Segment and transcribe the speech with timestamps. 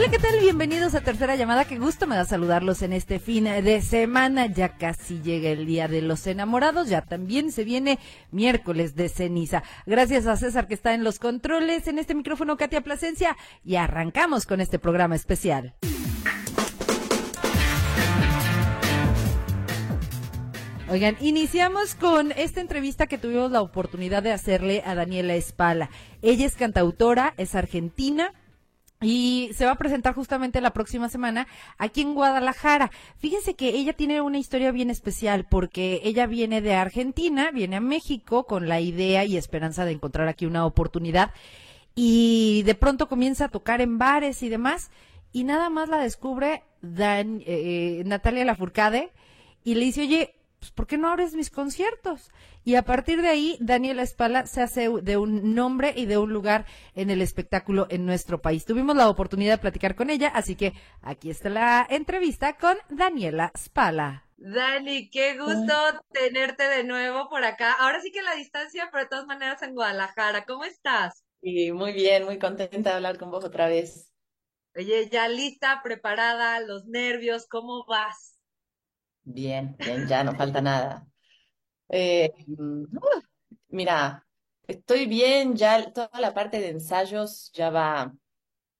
[0.00, 0.40] Hola, ¿qué tal?
[0.40, 1.66] Bienvenidos a Tercera Llamada.
[1.66, 4.46] Qué gusto me da saludarlos en este fin de semana.
[4.46, 6.88] Ya casi llega el Día de los Enamorados.
[6.88, 7.98] Ya también se viene
[8.30, 9.62] miércoles de ceniza.
[9.84, 11.86] Gracias a César que está en los controles.
[11.86, 13.36] En este micrófono, Katia Plasencia.
[13.62, 15.74] Y arrancamos con este programa especial.
[20.88, 25.90] Oigan, iniciamos con esta entrevista que tuvimos la oportunidad de hacerle a Daniela Espala.
[26.22, 28.32] Ella es cantautora, es argentina,
[29.02, 31.46] y se va a presentar justamente la próxima semana
[31.78, 32.90] aquí en Guadalajara.
[33.18, 37.80] Fíjense que ella tiene una historia bien especial porque ella viene de Argentina, viene a
[37.80, 41.30] México con la idea y esperanza de encontrar aquí una oportunidad
[41.94, 44.90] y de pronto comienza a tocar en bares y demás
[45.32, 49.12] y nada más la descubre Dan, eh, Natalia Lafourcade
[49.64, 52.30] y le dice, oye, pues, ¿por qué no abres mis conciertos?
[52.64, 56.32] Y a partir de ahí, Daniela Espala se hace de un nombre y de un
[56.32, 58.66] lugar en el espectáculo en nuestro país.
[58.66, 63.50] Tuvimos la oportunidad de platicar con ella, así que aquí está la entrevista con Daniela
[63.56, 64.26] Spala.
[64.36, 65.72] Dani, qué gusto
[66.12, 67.72] tenerte de nuevo por acá.
[67.72, 70.44] Ahora sí que la distancia, pero de todas maneras en Guadalajara.
[70.44, 71.24] ¿Cómo estás?
[71.42, 74.10] Sí, muy bien, muy contenta de hablar con vos otra vez.
[74.74, 78.39] Oye, ya lista, preparada, los nervios, ¿cómo vas?
[79.32, 81.06] Bien, bien, ya no falta nada.
[81.88, 82.32] Eh,
[83.68, 84.26] mira,
[84.66, 88.12] estoy bien, ya toda la parte de ensayos ya va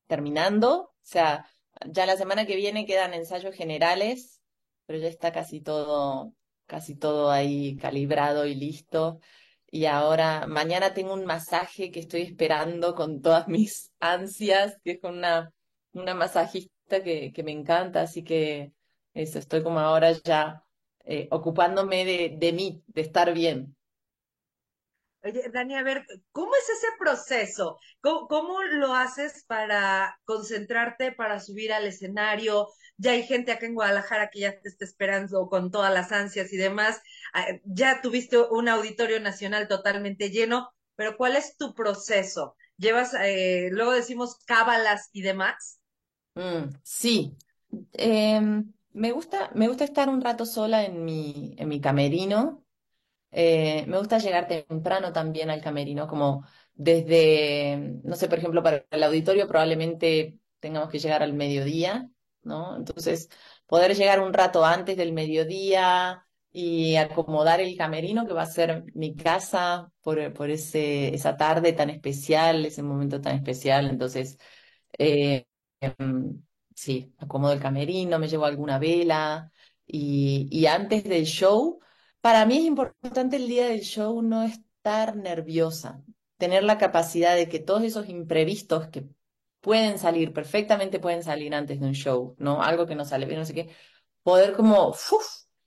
[0.06, 1.46] terminando, o sea,
[1.86, 4.42] ya la semana que viene quedan ensayos generales,
[4.86, 6.34] pero ya está casi todo,
[6.66, 9.20] casi todo ahí calibrado y listo.
[9.70, 15.00] Y ahora, mañana tengo un masaje que estoy esperando con todas mis ansias, que es
[15.00, 15.52] con una,
[15.92, 18.72] una masajista que, que me encanta, así que
[19.14, 20.64] eso, estoy como ahora ya
[21.04, 23.76] eh, ocupándome de, de mí, de estar bien.
[25.22, 27.78] Oye, Dani, a ver, ¿cómo es ese proceso?
[28.00, 32.68] ¿Cómo, lo haces para concentrarte, para subir al escenario?
[32.96, 36.50] Ya hay gente acá en Guadalajara que ya te está esperando con todas las ansias
[36.54, 37.02] y demás.
[37.34, 42.56] Ah, ya tuviste un auditorio nacional totalmente lleno, pero ¿cuál es tu proceso?
[42.78, 45.80] ¿Llevas, eh, luego decimos cábalas y demás?
[46.34, 47.36] Mm, sí.
[47.92, 52.64] Em, me gusta, me gusta estar un rato sola en mi, en mi camerino.
[53.32, 58.86] Eh, me gusta llegar temprano también al camerino, como desde, no sé, por ejemplo, para
[58.90, 62.10] el auditorio probablemente tengamos que llegar al mediodía,
[62.42, 62.76] ¿no?
[62.76, 63.28] Entonces,
[63.66, 68.84] poder llegar un rato antes del mediodía y acomodar el camerino que va a ser
[68.94, 73.88] mi casa por, por ese, esa tarde tan especial, ese momento tan especial.
[73.90, 74.38] Entonces,
[74.98, 75.46] eh,
[75.80, 76.42] em,
[76.80, 79.52] sí, acomodo el camerino, me llevo alguna vela
[79.86, 81.78] y, y antes del show,
[82.20, 86.02] para mí es importante el día del show no estar nerviosa,
[86.38, 89.06] tener la capacidad de que todos esos imprevistos que
[89.60, 92.62] pueden salir, perfectamente pueden salir antes de un show, ¿no?
[92.62, 93.70] Algo que no sale bien, no sé qué,
[94.22, 94.94] poder como,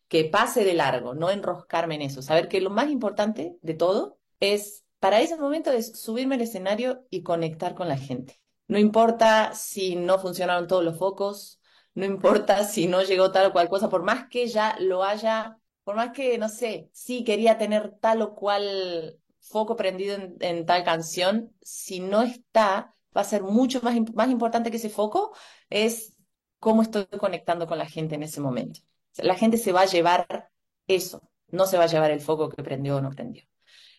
[0.07, 4.17] que pase de largo, no enroscarme en eso, saber que lo más importante de todo
[4.39, 8.42] es, para ese momento, es subirme al escenario y conectar con la gente.
[8.67, 11.59] No importa si no funcionaron todos los focos,
[11.93, 15.59] no importa si no llegó tal o cual cosa, por más que ya lo haya,
[15.83, 20.83] por más que, no sé, sí quería tener tal o cual foco prendido en, tal
[20.83, 25.35] canción, si no está, va a ser mucho más, más importante que ese foco,
[25.69, 26.15] es
[26.59, 28.79] cómo estoy conectando con la gente en ese momento.
[29.17, 30.49] la gente se va a llevar
[30.87, 33.43] eso, no se va a llevar el foco que prendió o no prendió.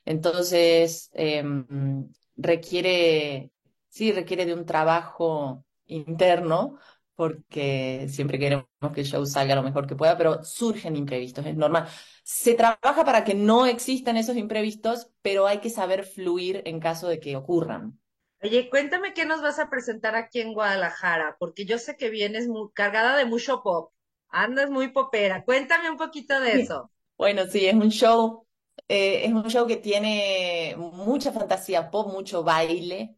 [0.05, 3.53] Entonces, em, requiere
[3.95, 6.79] sí requiere de un trabajo interno,
[7.15, 11.55] porque siempre queremos que el show salga lo mejor que pueda, pero surgen imprevistos, es
[11.55, 11.87] normal.
[12.25, 17.07] Se trabaja para que no existan esos imprevistos, pero hay que saber fluir en caso
[17.07, 18.01] de que ocurran.
[18.43, 22.49] Oye, cuéntame qué nos vas a presentar aquí en Guadalajara, porque yo sé que vienes
[22.49, 23.93] muy, cargada de mucho pop,
[24.29, 25.45] andas muy popera.
[25.45, 26.91] Cuéntame un poquito de eso.
[27.17, 28.45] Bueno, sí, es un show,
[28.89, 33.17] eh, es un show que tiene mucha fantasía pop, mucho baile,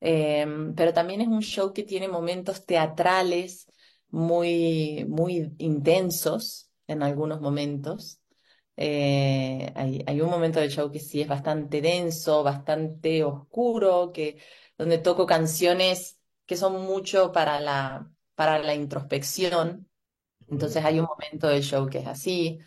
[0.00, 3.66] Em, pero también es un show que tiene momentos teatrales
[4.10, 8.20] muy, muy intensos en algunos momentos.
[8.76, 14.38] Eh, hay, hay, un momento del show que sí es bastante denso, bastante oscuro, que,
[14.76, 19.88] donde toco canciones que son mucho para la, para la introspección.
[20.48, 22.60] Entonces hay un momento del show que es así,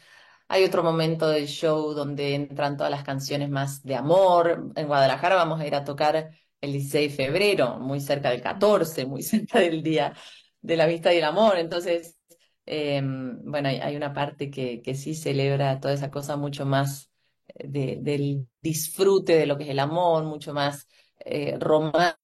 [0.47, 4.71] hay otro momento del show donde entran todas las canciones más de amor.
[4.75, 9.05] En Guadalajara vamos a ir a tocar el 16 de febrero, muy cerca del 14,
[9.05, 10.13] muy cerca del Día
[10.61, 11.57] de la Vista y el Amor.
[11.57, 12.17] Entonces,
[12.65, 17.09] eh, bueno, hay, hay, una parte que, que sí celebra toda esa cosa mucho más
[17.55, 20.87] eh, de, del disfrute de lo que es el amor, mucho más
[21.19, 22.17] eh, romántica,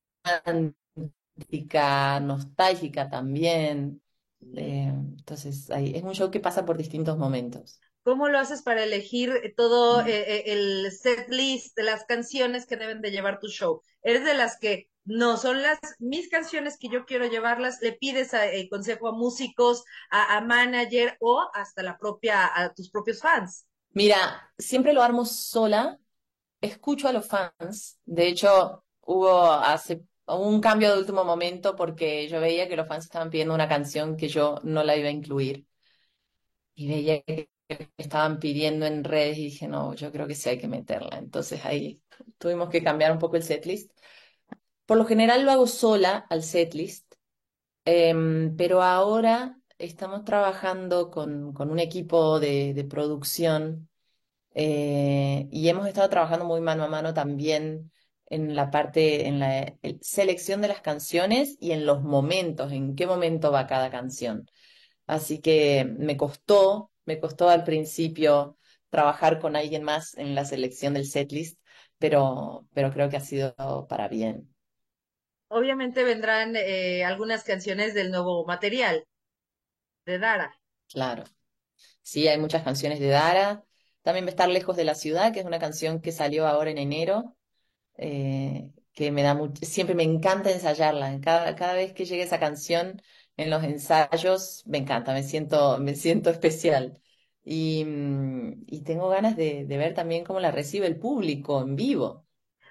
[2.21, 4.01] nostálgica también.
[4.55, 7.79] Eh, entonces, hay, es un show que pasa por distintos momentos.
[8.05, 10.07] ¿Cómo lo haces para elegir todo mm.
[10.07, 13.81] eh, el set list las canciones que deben de llevar tu show?
[14.03, 17.81] ¿Eres de las que no son las mis canciones que yo quiero llevarlas?
[17.81, 22.91] ¿Le pides el consejo a músicos, a, a, manager o hasta la propia, a tus
[22.91, 23.65] propios fans?
[23.89, 25.97] Mira, siempre lo armo sola,
[26.61, 27.97] escucho a los fans.
[28.05, 33.05] De hecho, hubo hace un cambio de último momento porque yo veía que los fans
[33.05, 35.65] estaban pidiendo una canción que yo no la iba a incluir.
[36.75, 37.49] Y veía que
[37.97, 41.17] estaban pidiendo en redes y dije, no, yo creo que sí hay que meterla.
[41.17, 42.01] Entonces ahí
[42.37, 43.91] tuvimos que cambiar un poco el setlist.
[44.85, 47.15] Por lo general lo hago sola al setlist,
[47.85, 53.89] em, pero ahora estamos trabajando con, con un equipo de, de producción
[54.53, 57.91] eh, y hemos estado trabajando muy mano a mano también
[58.27, 63.05] en la parte, en la selección de las canciones y en los momentos, en qué
[63.07, 64.49] momento va cada canción.
[65.07, 68.57] Así que me costó, me costó al principio
[68.89, 71.59] trabajar con alguien más en la selección del setlist,
[71.97, 73.55] pero, pero creo que ha sido
[73.87, 74.53] para bien.
[75.47, 79.05] Obviamente vendrán eh, algunas canciones del nuevo material
[80.05, 80.55] de Dara.
[80.89, 81.23] Claro.
[82.01, 83.63] Sí, hay muchas canciones de Dara.
[84.01, 86.69] También va a estar Lejos de la Ciudad, que es una canción que salió ahora
[86.69, 87.35] en enero,
[87.97, 91.19] eh, que me da mucho, siempre me encanta ensayarla.
[91.21, 93.01] Cada, cada vez que llegue esa canción
[93.37, 96.99] en los ensayos, me encanta, me siento, me siento especial.
[97.43, 101.75] Y, mm, y tengo ganas de, de, ver también cómo la recibe el público en
[101.75, 102.25] vivo.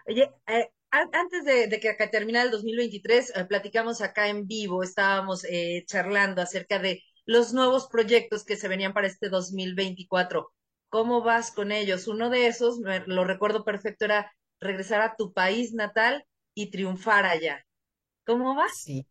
[0.06, 5.44] Oye, eh, antes de, de, que terminara el 2023, eh, platicamos acá en vivo, estábamos
[5.44, 10.52] eh, charlando acerca de los nuevos proyectos que se venían para este 2024.
[10.88, 12.06] ¿Cómo vas con ellos?
[12.06, 16.25] Uno de esos, lo recuerdo perfecto, era regresar a tu país natal
[16.55, 17.64] y triunfar allá.
[18.25, 18.84] ¿Cómo vas?
[18.84, 19.06] Sí.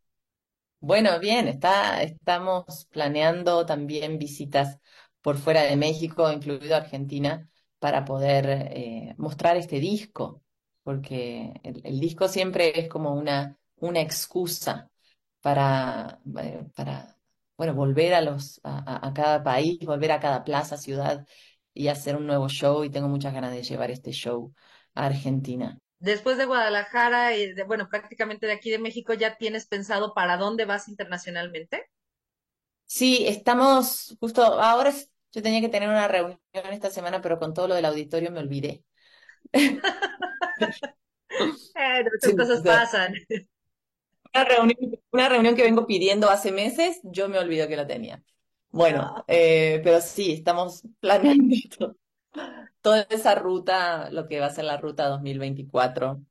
[0.85, 4.79] Bueno, bien, está, estamos planeando también visitas
[5.21, 7.49] por fuera de México, incluido Argentina,
[7.79, 10.43] para poder eh, mostrar este disco,
[10.83, 13.57] porque el, disco siempre es como una,
[13.95, 14.91] excusa
[15.41, 17.17] para, eh, para
[17.57, 21.25] bueno, volver a, los, a cada país, volver a cada plaza, ciudad
[21.73, 24.53] y hacer un nuevo show y tengo muchas ganas de llevar este show
[24.95, 25.79] a Argentina.
[26.03, 30.35] Después de Guadalajara y de, bueno, prácticamente de aquí de México, ¿ya tienes pensado para
[30.35, 31.89] dónde vas internacionalmente?
[32.85, 34.91] Sí, estamos justo ahora
[35.31, 38.39] yo tenía que tener una reunión esta semana, pero con todo lo del auditorio me
[38.39, 38.83] olvidé.
[39.53, 39.79] eh,
[42.21, 43.13] sí, cosas pasan.
[44.33, 48.21] Una reunión, una reunión que vengo pidiendo hace meses, yo me olvido que la tenía.
[48.71, 49.23] Bueno, ah.
[49.29, 51.95] eh, pero sí, estamos planeando
[52.83, 56.23] toda esa ruta, lo que va a ser la ruta 2024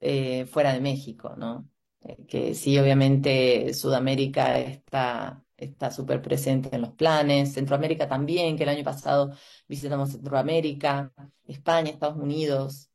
[0.00, 1.68] eh, fuera de México, ¿no?
[2.02, 8.64] Eh, que sí, obviamente Sudamérica está está súper presente en los planes, Centroamérica también, que
[8.64, 9.32] el año pasado
[9.68, 11.12] visitamos Centroamérica,
[11.46, 12.90] España, Estados Unidos,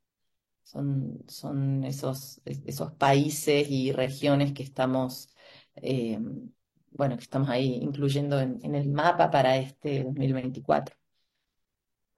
[0.64, 5.30] son, son esos, esos países y regiones que estamos,
[5.76, 6.18] eh,
[6.92, 10.97] bueno, que estamos ahí incluyendo en, en el mapa para este 2024.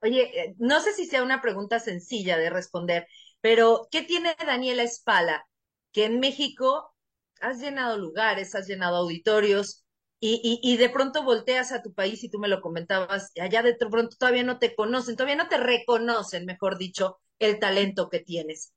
[0.02, 3.06] Oye, eh, no sé si sea una pregunta sencilla de responder,
[3.40, 5.46] pero ¿qué tiene Daniela Espala?
[5.92, 6.94] Que en México
[7.40, 9.84] has llenado lugares, has llenado auditorios
[10.20, 13.62] y, y, y, de pronto volteas a tu país y tú me lo comentabas, allá
[13.62, 18.20] de pronto todavía no te conocen, todavía no te reconocen, mejor dicho, el talento que
[18.20, 18.74] tienes.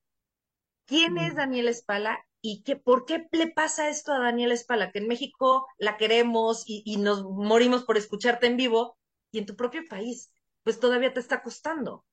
[0.85, 1.37] ¿Quién es mm.
[1.37, 4.91] Daniela Espala y qué, por qué le pasa esto a Daniela Espala?
[4.91, 8.97] Que en México la queremos y, y nos morimos por escucharte en vivo
[9.31, 10.32] y en tu propio país
[10.63, 12.05] pues todavía te está costando.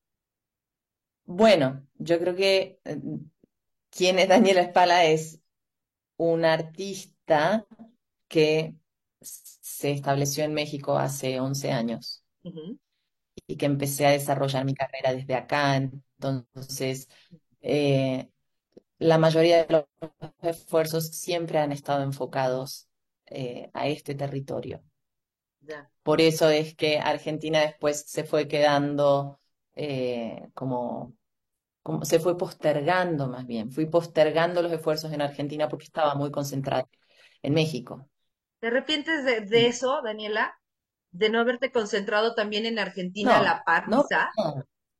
[1.24, 3.00] Bueno, yo creo que eh,
[3.90, 5.40] quién es Daniela Espala es
[6.16, 7.66] un artista
[8.28, 8.74] que
[9.20, 12.24] se estableció en México hace 11 años
[13.46, 15.76] y que empecé a desarrollar mi carrera desde acá.
[15.76, 17.08] Entonces,
[17.60, 18.28] eh,
[18.98, 19.84] la mayoría de los
[20.42, 22.88] esfuerzos siempre han estado enfocados
[23.26, 24.82] eh, a este territorio.
[26.02, 29.40] Por eso es que Argentina después se fue quedando
[29.74, 31.14] eh, como,
[31.82, 36.30] como, se fue postergando más bien, fui postergando los esfuerzos en Argentina porque estaba muy
[36.30, 36.88] concentrada
[37.42, 38.08] en México.
[38.58, 40.54] ¿Te arrepientes de, de eso, Daniela?
[41.12, 44.06] de no haberte concentrado también en Argentina a la par, no,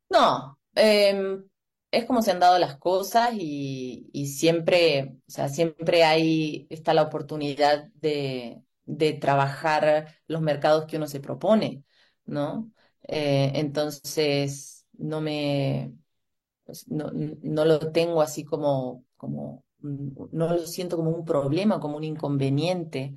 [0.08, 1.44] no, em,
[1.90, 7.02] es como se han dado las cosas y, siempre, o sea, siempre hay, está la
[7.02, 8.62] oportunidad de,
[9.20, 11.84] trabajar los mercados que uno se propone,
[12.24, 12.72] ¿no?
[13.08, 15.94] Eh, entonces, no me,
[16.64, 21.96] pues, no, no, lo tengo así como, como, no lo siento como un problema, como
[21.96, 23.14] un inconveniente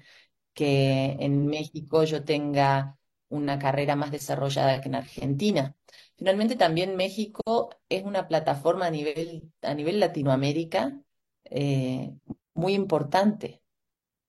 [0.53, 2.97] que en México yo tenga
[3.29, 5.75] una carrera más desarrollada que en Argentina.
[6.17, 11.01] Finalmente también México es una plataforma a nivel, a nivel Latinoamérica
[11.45, 12.13] eh,
[12.53, 13.63] muy importante.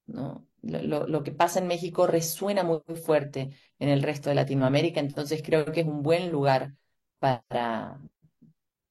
[0.06, 0.46] ¿no?
[0.66, 5.42] Lo, lo, que pasa en México resuena muy, fuerte en el resto de Latinoamérica, entonces
[5.44, 6.74] creo que es un buen lugar
[7.18, 8.00] para,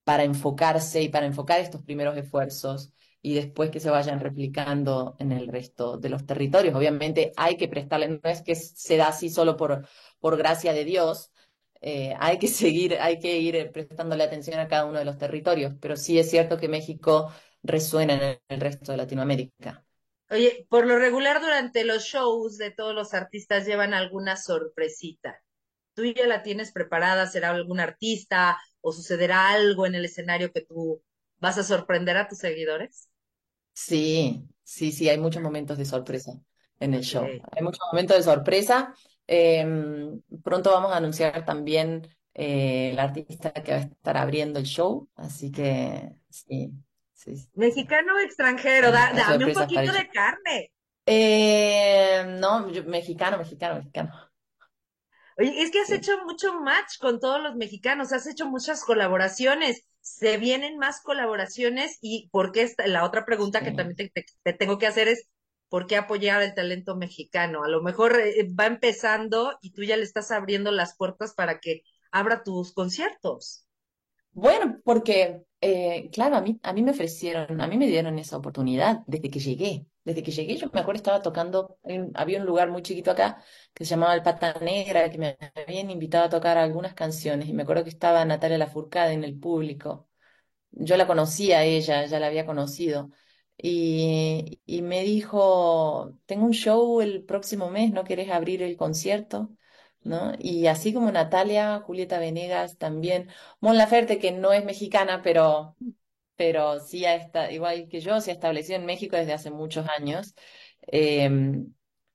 [0.03, 5.32] para enfocarse y para enfocar estos primeros esfuerzos y después que se vayan replicando en
[5.32, 6.75] el resto de los territorios.
[6.75, 9.88] Obviamente hay que prestarle, no es que se da así solo por,
[10.20, 11.32] por gracia de Dios,
[11.82, 15.74] eh, hay que seguir, hay que ir prestándole atención a cada uno de los territorios,
[15.80, 17.32] pero sí es cierto que México
[17.63, 19.86] resuena en el resto de Latinoamérica.
[20.34, 25.40] Oye, por lo regular durante los shows de todos los artistas llevan alguna sorpresita.
[25.94, 27.28] ¿Tú ya la tienes preparada?
[27.28, 31.04] ¿Será algún artista o sucederá algo en el escenario que tú
[31.38, 33.10] vas a sorprender a tus seguidores?
[33.74, 36.32] Sí, sí, sí, hay muchos momentos de sorpresa
[36.80, 37.25] en el show.
[37.52, 38.96] Hay muchos momentos de sorpresa.
[39.28, 44.66] Em, pronto vamos a anunciar también eh, el artista que va a estar abriendo el
[44.66, 46.72] show, así que sí.
[47.24, 47.50] Sí.
[47.53, 48.92] ¿Mexicano o extranjero?
[48.92, 50.72] dame un poquito de carne.
[51.06, 54.12] Eh, no, mexicano, mexicano, mexicano.
[55.38, 59.86] Oye, es que has hecho mucho match con todos los mexicanos, has hecho muchas colaboraciones
[60.03, 64.12] se vienen más colaboraciones y por qué esta, la otra pregunta que también
[64.44, 65.30] te, tengo que hacer es
[65.70, 67.63] ¿por qué apoyar el talento mexicano?
[67.63, 71.60] A lo mejor eh, va empezando y tú ya le estás abriendo las puertas para
[71.60, 73.65] que abra tus conciertos.
[74.32, 78.38] Bueno, porque, eh, claro, a mí, a mí me ofrecieron, a mí me dieron esa
[78.38, 79.88] oportunidad desde que llegué.
[80.03, 81.77] Desde que llegué, yo me acuerdo, estaba tocando,
[82.15, 83.41] había un lugar muy chiquito acá
[83.74, 87.53] que se llamaba El Pata Negra, que me habían invitado a tocar algunas canciones, y
[87.53, 90.10] me acuerdo que estaba Natalia Lafourcade en el público.
[90.72, 93.12] Yo la conocía a ella, ya la había conocido.
[93.58, 99.51] Y, y me dijo, tengo un show el próximo mes, ¿no querés abrir el concierto?
[100.04, 100.34] ¿No?
[100.40, 103.30] Y así como Natalia, Julieta Venegas también,
[103.60, 105.76] Mon Laferte, que no es mexicana, pero,
[106.36, 110.36] pero sí está, igual que yo, se ha establecido en México desde hace muchos años.
[110.88, 111.74] Em,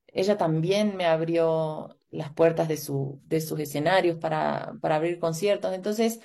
[0.09, 5.75] ella también me abrió las puertas de, su, de sus escenarios para, para abrir conciertos.
[5.75, 6.21] Entonces,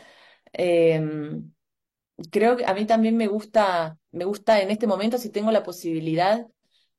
[0.53, 1.53] em,
[2.31, 5.63] creo que a mí también me gusta, me gusta en este momento, si tengo la
[5.63, 6.47] posibilidad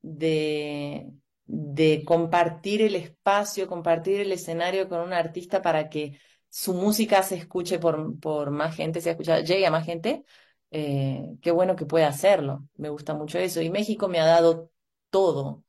[0.03, 1.11] de,
[1.47, 7.37] de compartir el espacio, compartir el escenario con un artista para que su música se
[7.37, 10.25] escuche por, por más gente, se escucha, llegue a más gente,
[10.71, 12.69] eh, qué bueno que pueda hacerlo.
[12.77, 13.61] Me gusta mucho eso.
[13.61, 14.71] Y México me ha dado
[15.11, 15.65] todo.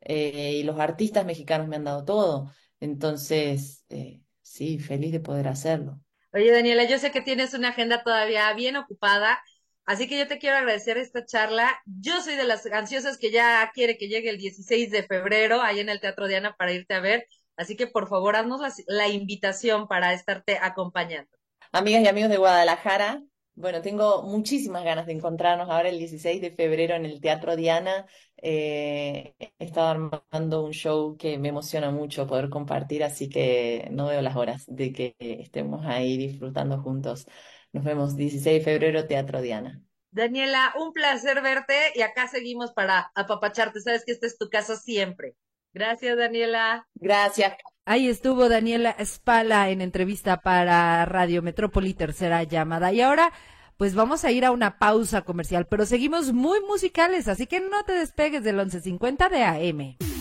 [0.00, 2.52] Eh, y los artistas mexicanos me han dado todo.
[2.80, 6.00] Entonces, eh, sí, feliz de poder hacerlo.
[6.32, 9.42] Oye, Daniela, yo sé que tienes una agenda todavía bien ocupada
[9.90, 11.68] Así que yo te quiero agradecer esta charla.
[11.84, 15.80] Yo soy de las ansiosas que ya quiere que llegue el 16 de febrero ahí
[15.80, 17.26] en el Teatro Diana para irte a ver.
[17.56, 21.28] Así que por favor, haznos la, invitación para estarte acompañando.
[21.72, 23.20] Amigas y amigos de Guadalajara,
[23.54, 28.06] bueno, tengo muchísimas ganas de encontrarnos ahora el 16 de febrero en el Teatro Diana.
[28.36, 34.06] Eh, he estado armando un show que me emociona mucho poder compartir, así que no
[34.06, 37.26] veo las horas de que estemos ahí disfrutando juntos.
[37.72, 39.82] Nos vemos 16 de febrero, Teatro Diana.
[40.10, 43.80] Daniela, un placer verte y acá seguimos para apapacharte.
[43.80, 45.36] Sabes que esta es tu casa siempre.
[45.72, 46.88] Gracias, Daniela.
[46.94, 47.54] Gracias.
[47.84, 52.92] Ahí estuvo Daniela Spala en entrevista para Radio Metrópoli, tercera llamada.
[52.92, 53.32] Y ahora,
[53.76, 57.84] pues vamos a ir a una pausa comercial, pero seguimos muy musicales, así que no
[57.84, 60.19] te despegues del 1150 de AM.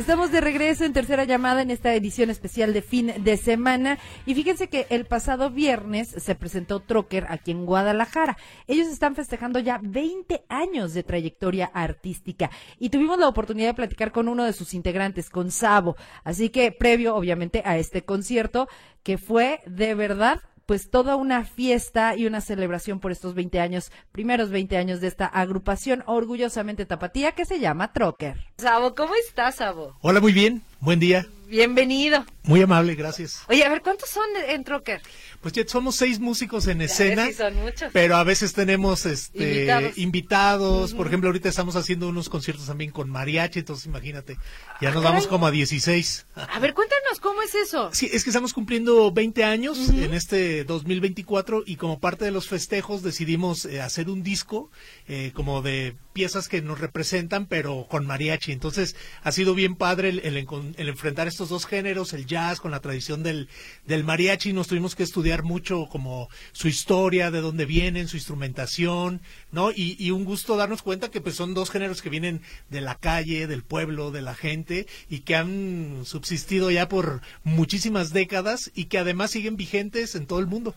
[0.00, 4.34] Estamos de regreso en tercera llamada en esta edición especial de fin de semana y
[4.34, 8.38] fíjense que el pasado viernes se presentó Trocker aquí en Guadalajara.
[8.66, 14.10] Ellos están festejando ya 20 años de trayectoria artística y tuvimos la oportunidad de platicar
[14.10, 15.96] con uno de sus integrantes, con Sabo.
[16.24, 18.68] Así que previo obviamente a este concierto
[19.02, 20.40] que fue de verdad
[20.70, 25.08] pues toda una fiesta y una celebración por estos 20 años, primeros 20 años de
[25.08, 28.36] esta agrupación orgullosamente tapatía que se llama Trocker.
[28.56, 29.96] Sabo, ¿cómo estás, Sabo?
[30.00, 30.62] Hola, muy bien.
[30.80, 31.26] Buen día.
[31.48, 32.24] Bienvenido.
[32.44, 33.42] Muy amable, gracias.
[33.48, 35.02] Oye, a ver, ¿cuántos son en Trocker?
[35.40, 37.90] Pues ya somos seis músicos en escena, sí son muchos.
[37.92, 39.98] pero a veces tenemos este Invitados.
[39.98, 40.94] invitados.
[40.94, 44.36] Por ejemplo, ahorita estamos haciendo unos conciertos también con mariachi, entonces imagínate,
[44.80, 45.12] ya nos caray.
[45.16, 46.26] vamos como a 16.
[46.36, 47.90] A ver, cuéntanos, ¿cómo es eso?
[47.92, 52.46] Sí, es que estamos cumpliendo 20 años en este 2024 y como parte de los
[52.48, 54.70] festejos decidimos eh, hacer un disco
[55.08, 58.52] eh, como de piezas que nos representan, pero con mariachi.
[58.52, 62.80] Entonces ha sido bien padre el, el enfrentar estos dos géneros, el jazz con la
[62.80, 63.48] tradición del,
[63.86, 64.52] del mariachi.
[64.52, 69.20] Nos tuvimos que estudiar mucho como su historia, de dónde vienen, su instrumentación,
[69.52, 69.70] ¿no?
[69.70, 72.96] Y, y un gusto darnos cuenta que pues son dos géneros que vienen de la
[72.96, 78.84] calle, del pueblo, de la gente y que han subsistido ya por muchísimas décadas y
[78.86, 80.74] que además siguen vigentes en todo el mundo.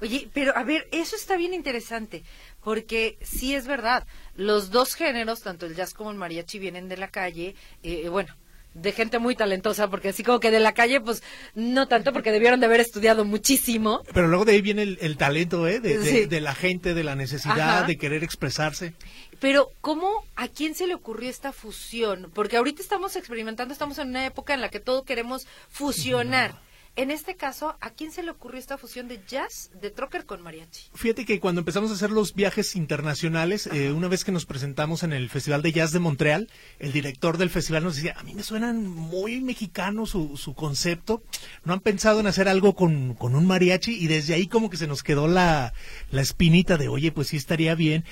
[0.00, 2.24] Oye, pero a ver, eso está bien interesante,
[2.64, 6.96] porque sí es verdad, los dos géneros, tanto el jazz como el mariachi, vienen de
[6.96, 8.34] la calle, eh, bueno,
[8.74, 11.22] de gente muy talentosa, porque así como que de la calle, pues
[11.54, 14.02] no tanto, porque debieron de haber estudiado muchísimo.
[14.14, 15.78] Pero luego de ahí viene el, el talento, ¿eh?
[15.78, 16.24] De, de- Sí.
[16.24, 17.86] de la gente, de la necesidad, Ajá.
[17.86, 18.94] de querer expresarse.
[19.40, 22.30] Pero, ¿cómo, a quién se le ocurrió esta fusión?
[22.32, 26.54] Porque ahorita estamos experimentando, estamos en una época en la que todo queremos fusionar.
[26.94, 30.42] En este caso, ¿a quién se le ocurrió esta fusión de jazz, de trocker con
[30.42, 30.90] mariachi?
[30.94, 35.02] Fíjate que cuando empezamos a hacer los viajes internacionales, eh, una vez que nos presentamos
[35.02, 38.34] en el Festival de Jazz de Montreal, el director del festival nos decía, a mí
[38.34, 41.22] me suenan muy mexicano su, su concepto,
[41.64, 44.76] no han pensado en hacer algo con, con un mariachi y desde ahí como que
[44.76, 45.72] se nos quedó la,
[46.10, 48.04] la espinita de, oye, pues sí estaría bien.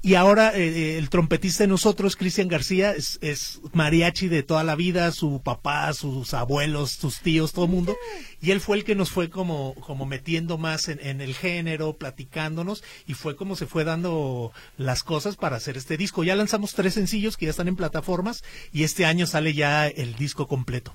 [0.00, 4.76] Y ahora eh, eh, el trompetista de nosotros, Cristian García, es, mariachi de toda la
[4.76, 7.96] vida, su papá, sus abuelos, sus tíos, todo el mundo.
[8.40, 11.94] Y él fue el que nos fue como, como metiendo más en, en el género,
[11.94, 16.22] platicándonos, y fue como se fue dando las cosas para hacer este disco.
[16.22, 20.14] Ya lanzamos tres sencillos que ya están en plataformas, y este año sale ya el
[20.14, 20.94] disco completo.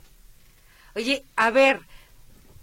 [0.95, 1.81] Oye, a ver,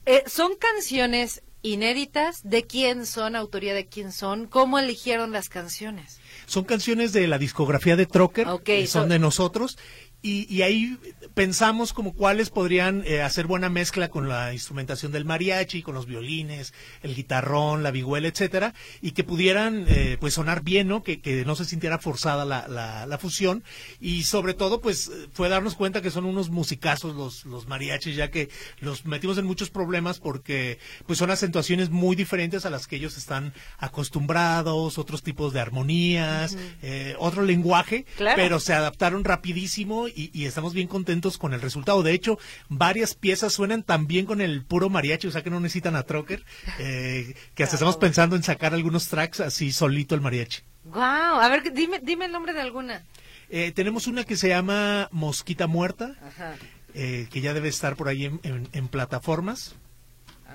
[0.07, 2.41] eh, ¿son canciones inéditas?
[2.45, 3.37] ¿De quién son?
[3.37, 4.47] ¿Autoría de quién son?
[4.47, 6.20] ¿Cómo eligieron las canciones?
[6.51, 9.79] Son canciones de la discografía de Trocker, Ok, que son so- de nosotros,
[10.23, 10.99] y, y ahí
[11.35, 16.07] pensamos como cuáles podrían eh, hacer buena mezcla con la instrumentación del mariachi, con los
[16.07, 21.03] violines, el guitarrón, la vihuela, etcétera, y que pudieran eh, pues sonar bien, ¿no?
[21.03, 23.65] Que, que no se sintiera forzada la, la, la fusión,
[24.01, 28.31] y sobre todo pues fue darnos cuenta que son unos musicazos los, los mariachis, ya
[28.31, 32.97] que los metimos en muchos problemas porque pues son acentuaciones muy diferentes a las que
[32.97, 38.37] ellos están acostumbrados, otros tipos de armonías, eh, otro lenguaje, Claro.
[38.37, 42.03] pero se adaptaron rapidísimo y, y estamos bien contentos con el resultado.
[42.03, 45.61] De hecho, varias piezas suenan tan bien con el puro mariachi, o sea que no
[45.61, 46.45] necesitan a Trocker,
[46.79, 50.63] eh, que hasta estamos pensando en sacar algunos tracks así solito el mariachi.
[50.85, 53.05] Wow, a ver, dime, dime el nombre de alguna.
[53.49, 56.55] Eh, tenemos una que se llama Mosquita Muerta, Ajá.
[56.95, 59.75] eh, que ya debe estar por ahí en, en- en plataformas.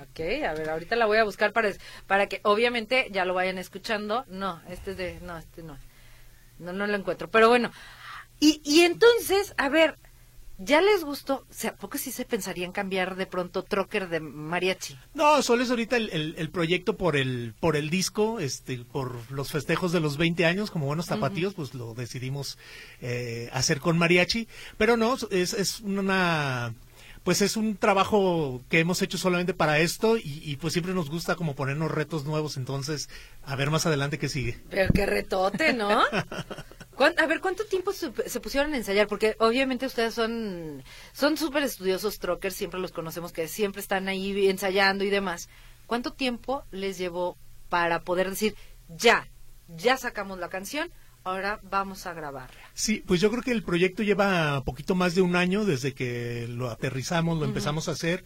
[0.02, 1.70] Ok, a ver, ahorita la voy a buscar para,
[2.06, 4.24] para que obviamente ya lo vayan escuchando.
[4.28, 5.20] No, este es de...
[5.20, 5.78] No, este no.
[6.58, 7.30] No, no lo encuentro.
[7.30, 7.70] Pero bueno.
[8.40, 9.98] Y, y entonces, a ver,
[10.58, 11.46] ¿ya les gustó?
[11.50, 14.96] O sea, ¿a poco sí se pensarían cambiar de pronto trocker de mariachi?
[15.14, 19.30] No, solo es ahorita el, el- el proyecto por el por el disco, este, por
[19.30, 22.58] los festejos de los 20 años, como buenos zapatillos, pues lo decidimos
[23.00, 24.48] eh, hacer con mariachi.
[24.78, 26.74] Pero no, es, es una
[27.26, 31.10] pues es un trabajo que hemos hecho solamente para esto y, y pues siempre nos
[31.10, 33.08] gusta como ponernos retos nuevos, entonces
[33.42, 34.60] a ver más adelante qué sigue.
[34.70, 36.02] Pero qué retote, ¿no?
[36.94, 39.08] ¿Cuán- A ver, ¿cuánto tiempo se, se pusieron a ensayar?
[39.08, 44.48] Porque obviamente ustedes son son súper estudiosos trockers, siempre los conocemos que siempre están ahí
[44.48, 45.48] ensayando y demás.
[45.86, 47.36] ¿Cuánto tiempo les llevó
[47.68, 48.54] para poder decir,
[48.88, 49.26] ya,
[49.68, 50.90] ya sacamos la canción,
[51.26, 52.60] ahora vamos a grabarla?
[52.72, 56.46] Sí, pues yo creo que el proyecto lleva poquito más de un año desde que
[56.48, 58.24] lo aterrizamos, lo empezamos a hacer,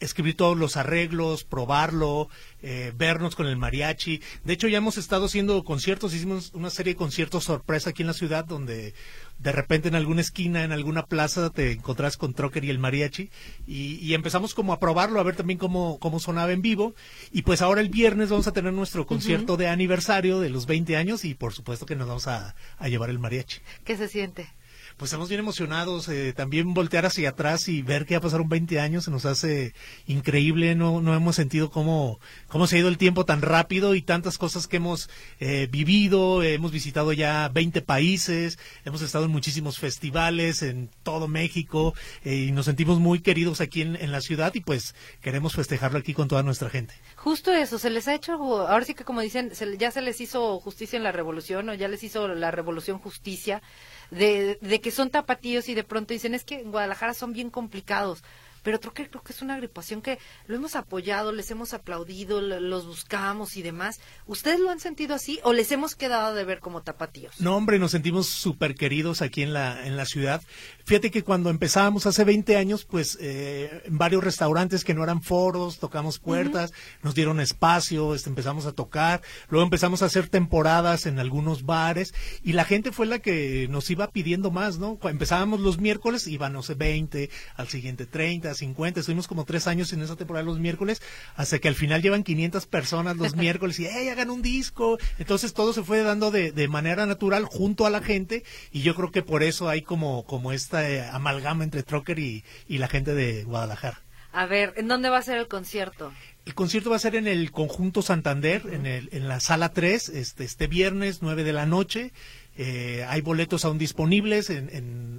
[0.00, 2.28] escribir todos los arreglos, probarlo,
[2.62, 4.20] eh, vernos con el mariachi.
[4.44, 8.08] De hecho, ya hemos estado haciendo conciertos, hicimos una serie de conciertos sorpresa aquí en
[8.08, 8.94] la ciudad donde
[9.38, 13.30] de repente en alguna esquina, en alguna plaza, te encontrás con Trocker y el mariachi
[13.66, 16.94] y, y empezamos como a probarlo, a ver también cómo, cómo sonaba en vivo.
[17.32, 20.96] Y pues ahora el viernes vamos a tener nuestro concierto de aniversario de los 20
[20.96, 24.48] años y por supuesto que nos vamos a, a llevar el mariachi ¿Qué se siente?
[24.96, 26.08] Pues estamos bien emocionados.
[26.08, 29.74] eh, también voltear hacia atrás y ver que ya pasaron 20 años se nos hace
[30.06, 30.74] increíble.
[30.74, 34.38] No, no hemos sentido cómo, cómo se ha ido el tiempo tan rápido y tantas
[34.38, 35.08] cosas que hemos
[35.40, 36.42] eh, vivido.
[36.42, 42.52] Hemos visitado ya 20 países, hemos estado en muchísimos festivales en todo México eh, y
[42.52, 46.28] nos sentimos muy queridos aquí en, en la ciudad y pues queremos festejarlo aquí con
[46.28, 46.94] toda nuestra gente.
[47.16, 48.32] Justo eso, se les ha hecho,
[48.66, 51.74] ahora sí que como dicen, se- ya se les hizo justicia en la revolución o
[51.74, 53.62] ya les hizo la revolución justicia.
[54.10, 57.50] De, de que son tapatíos y de pronto dicen es que en Guadalajara son bien
[57.50, 58.22] complicados
[58.62, 62.40] pero creo que, creo que es una agrupación que lo hemos apoyado, les hemos aplaudido,
[62.40, 64.00] los buscamos y demás.
[64.26, 67.40] ¿Ustedes lo han sentido así o les hemos quedado de ver como tapatíos?
[67.40, 70.42] No, hombre, nos sentimos súper queridos aquí en la, en la ciudad.
[70.90, 75.22] Fíjate que cuando empezábamos hace 20 años, pues eh, en varios restaurantes que no eran
[75.22, 76.72] foros, tocamos puertas,
[77.04, 82.12] nos dieron espacio, este, empezamos a tocar, luego empezamos a hacer temporadas en algunos bares
[82.42, 84.98] y la gente fue la que nos iba pidiendo más, ¿no?
[85.04, 89.92] Empezábamos los miércoles, iban, no sé, 20, al siguiente 30, 50, estuvimos como tres años
[89.92, 91.00] en esa temporada los miércoles,
[91.36, 94.98] hasta que al final llevan 500 personas los miércoles y, hey, hagan un disco.
[95.20, 98.96] Entonces todo se fue dando de, de manera natural junto a la gente y yo
[98.96, 102.88] creo que por eso hay como, como esta eh, amalgama entre Trocker y, y la
[102.88, 104.00] gente de Guadalajara.
[104.32, 106.12] A ver, ¿en dónde va a ser el concierto?
[106.46, 110.08] El concierto va a ser en el Conjunto Santander, en, el, en la sala 3,
[110.10, 112.12] este, este viernes, 9 de la noche.
[112.56, 114.68] Eh, hay boletos aún disponibles en,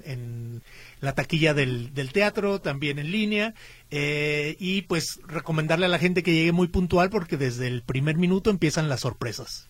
[0.06, 0.62] en,
[1.00, 3.54] la taquilla del, del, teatro, también en línea.
[3.90, 8.18] Eh, y pues recomendarle a la gente que llegue muy puntual porque desde el primer
[8.18, 9.68] minuto empiezan las sorpresas.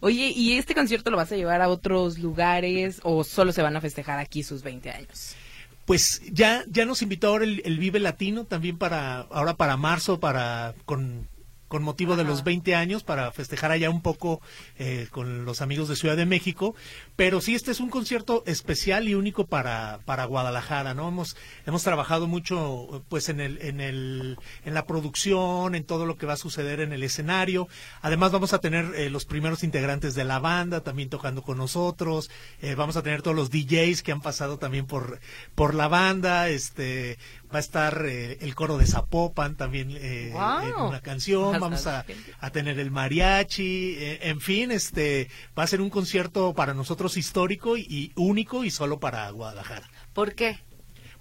[0.00, 3.76] Oye, ¿y este concierto lo vas a llevar a otros lugares o solo se van
[3.76, 5.36] a festejar aquí sus 20 años?
[5.84, 10.20] Pues ya, ya nos invitó ahora el, el Vive Latino también para, ahora para marzo,
[10.20, 11.28] para, con
[11.72, 14.42] con motivo de los 20 años para festejar allá un poco
[14.76, 16.74] eh, con los amigos de Ciudad de México.
[17.16, 21.08] Pero sí, este es un concierto especial y único para, para Guadalajara, ¿no?
[21.08, 26.18] Hemos, hemos trabajado mucho pues en, el, en, el, en la producción, en todo lo
[26.18, 27.68] que va a suceder en el escenario.
[28.02, 32.28] Además vamos a tener eh, los primeros integrantes de la banda también tocando con nosotros.
[32.60, 35.20] Eh, vamos a tener todos los DJs que han pasado también por,
[35.54, 36.50] por la banda.
[36.50, 37.16] Este,
[37.52, 42.04] va a estar eh, el coro de Zapopan también eh, en una canción, vamos a,
[42.52, 47.76] tener el mariachi, eh, en fin, este va a ser un concierto para nosotros histórico
[47.76, 49.88] y único y solo para Guadalajara.
[50.12, 50.58] ¿Por qué?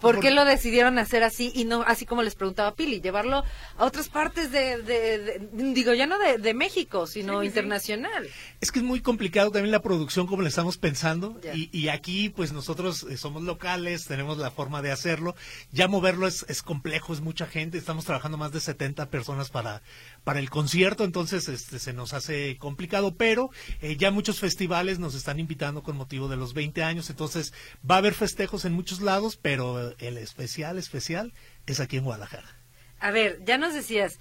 [0.02, 3.44] ¿Por qué lo decidieron hacer así y no así como les preguntaba Pili, llevarlo
[3.78, 8.28] a otras partes de, digo, ya no de, México, sino internacional?
[8.60, 12.52] Es que es muy complicado también la producción como le estamos pensando y, aquí pues
[12.54, 15.36] nosotros eh, somos locales, tenemos la forma de hacerlo,
[15.72, 19.82] ya moverlo es, es complejo, es mucha gente, estamos trabajando más de 70 personas para,
[20.24, 23.50] para el concierto, entonces este, se nos hace complicado, pero
[23.82, 27.54] eh, ya muchos festivales nos están invitando con motivo de los 20 años, entonces
[27.90, 31.34] va a haber festejos en muchos lados, pero el especial, especial
[31.66, 32.56] es aquí en Guadalajara.
[33.00, 34.20] A ver, ya nos decías,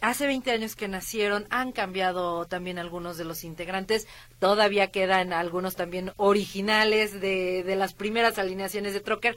[0.00, 4.06] hace 20 años que nacieron, han cambiado también algunos de los integrantes,
[4.38, 9.36] todavía quedan algunos también originales de, de las primeras alineaciones de Trocker.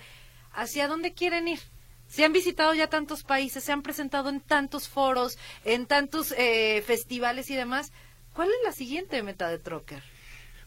[0.54, 1.60] ¿Hacia dónde quieren ir?
[2.08, 6.84] Se han visitado ya tantos países, se han presentado en tantos foros, en tantos eh,
[6.86, 7.92] festivales y demás.
[8.34, 10.04] ¿Cuál es la siguiente meta de Trocker?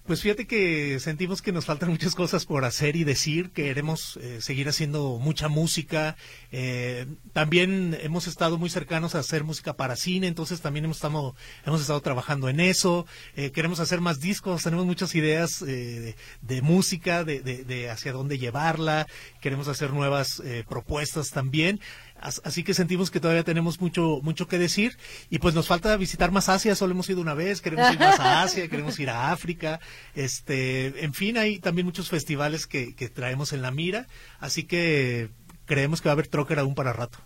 [0.09, 4.40] Pues fíjate que sentimos que nos faltan muchas cosas por hacer y decir, queremos eh,
[4.40, 6.16] seguir haciendo mucha música.
[6.51, 11.35] Eh, también hemos estado muy cercanos a hacer música para cine, entonces también hemos estado,
[11.66, 13.05] hemos estado trabajando en eso.
[13.37, 16.14] Eh, queremos hacer más discos, tenemos muchas ideas de,
[16.62, 19.07] música, de, de, hacia dónde llevarla.
[19.42, 21.81] Queremos hacer nuevas propuestas también.
[22.21, 24.97] Así que sentimos que todavía tenemos mucho mucho que decir
[25.31, 28.19] y pues nos falta visitar más Asia, solo hemos ido una vez, queremos ir más
[28.19, 29.81] a Asia, queremos ir a África,
[30.15, 34.07] este, en fin, hay también muchos festivales que, que traemos en la mira,
[34.41, 35.31] así que
[35.67, 37.19] creemos que va a haber trocker aún para rato.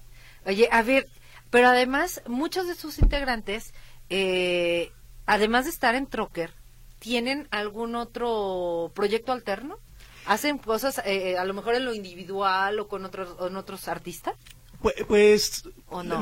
[0.44, 1.08] Oye, a ver,
[1.50, 3.72] pero además muchos de sus integrantes,
[4.10, 4.90] eh,
[5.26, 6.52] además de estar en trocker,
[6.98, 9.78] ¿tienen algún otro proyecto alterno?
[10.26, 14.34] ¿Hacen cosas eh, a lo mejor en lo individual o con otros, con otros artistas?
[15.06, 15.64] Pues,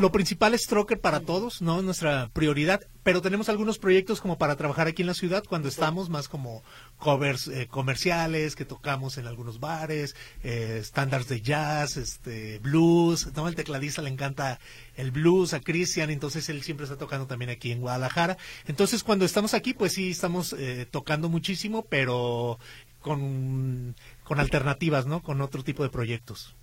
[0.00, 1.80] lo principal es Trocker para todos, ¿no?
[1.80, 6.10] Nuestra prioridad, pero tenemos algunos proyectos como para trabajar aquí en la ciudad cuando estamos,
[6.10, 6.62] más como
[6.98, 13.48] covers eh, comerciales que tocamos en algunos bares, eh, estándares de jazz, este, blues, ¿no?
[13.48, 14.60] El tecladista le encanta
[14.94, 18.36] el blues a Cristian, entonces él siempre está tocando también aquí en Guadalajara.
[18.66, 22.58] Entonces cuando estamos aquí, pues sí, estamos eh, tocando muchísimo, pero
[23.00, 25.22] con, con alternativas, ¿no?
[25.22, 26.56] Con otro tipo de proyectos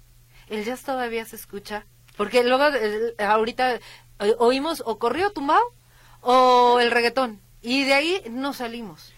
[0.50, 1.86] el jazz todavía se escucha.
[2.16, 2.64] Porque luego,
[3.20, 5.64] ahorita eh, oímos o corrió tumbado
[6.22, 7.40] o el reggaetón.
[7.62, 9.14] Y de ahí no salimos.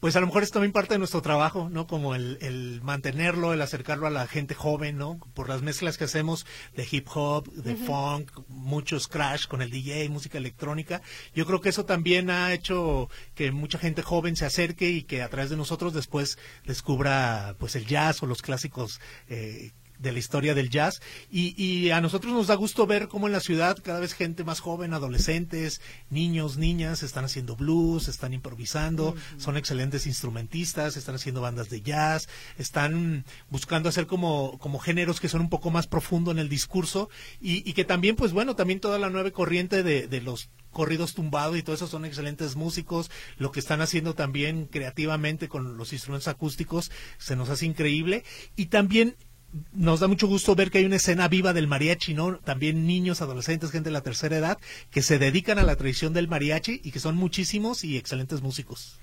[0.00, 1.86] Pues a lo mejor es también parte de nuestro trabajo, ¿no?
[1.86, 5.18] Como el, el, mantenerlo, el acercarlo a la gente joven, ¿no?
[5.32, 10.10] Por las mezclas que hacemos de hip hop, de funk, muchos crash con el DJ,
[10.10, 11.00] música electrónica.
[11.34, 15.22] Yo creo que eso también ha hecho que mucha gente joven se acerque y que
[15.22, 20.18] a través de nosotros después descubra pues el jazz o los clásicos eh, de la
[20.18, 23.78] historia del jazz y, y, a nosotros nos da gusto ver cómo en la ciudad
[23.82, 25.80] cada vez gente más joven, adolescentes,
[26.10, 32.28] niños, niñas, están haciendo blues, están improvisando, son excelentes instrumentistas, están haciendo bandas de jazz,
[32.58, 37.08] están buscando hacer como, como géneros que son un poco más profundo en el discurso
[37.40, 41.14] y, y que también, pues bueno, también toda la nueva corriente de, de los corridos
[41.14, 43.10] tumbados y todo eso son excelentes músicos.
[43.38, 48.24] Lo que están haciendo también creativamente con los instrumentos acústicos se nos hace increíble.
[48.56, 49.16] Y también
[49.72, 52.38] nos da mucho gusto ver que hay una escena viva del mariachi, ¿no?
[52.38, 54.58] También niños, adolescentes, gente de la tercera edad
[54.90, 58.98] que se dedican a la tradición del mariachi y que son muchísimos y excelentes músicos.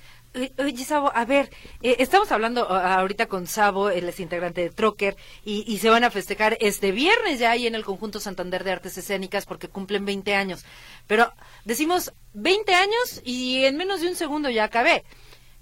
[0.57, 1.51] Oye, Sabo, a ver,
[1.83, 6.03] eh, estamos hablando ahorita con Sabo, él es integrante de Trocker, y, y, se van
[6.03, 10.05] a festejar este viernes ya ahí en el Conjunto Santander de Artes Escénicas porque cumplen
[10.05, 10.65] 20 años.
[11.05, 11.31] Pero
[11.65, 15.03] decimos 20 años y en menos de un segundo ya acabé.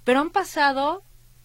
[0.06, 1.04] Pero han pasado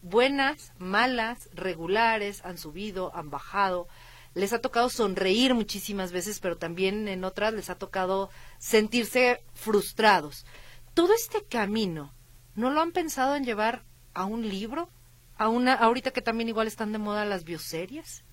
[0.08, 3.88] buenas, malas, regulares, han subido, han bajado.
[4.34, 10.44] Les ha tocado sonreír muchísimas veces, pero también en otras les ha tocado sentirse frustrados.
[10.94, 12.12] Todo este camino
[12.56, 14.88] ¿No lo han pensado en llevar a un libro?
[15.36, 18.24] ¿A una, ahorita que también igual están de moda las bioseries?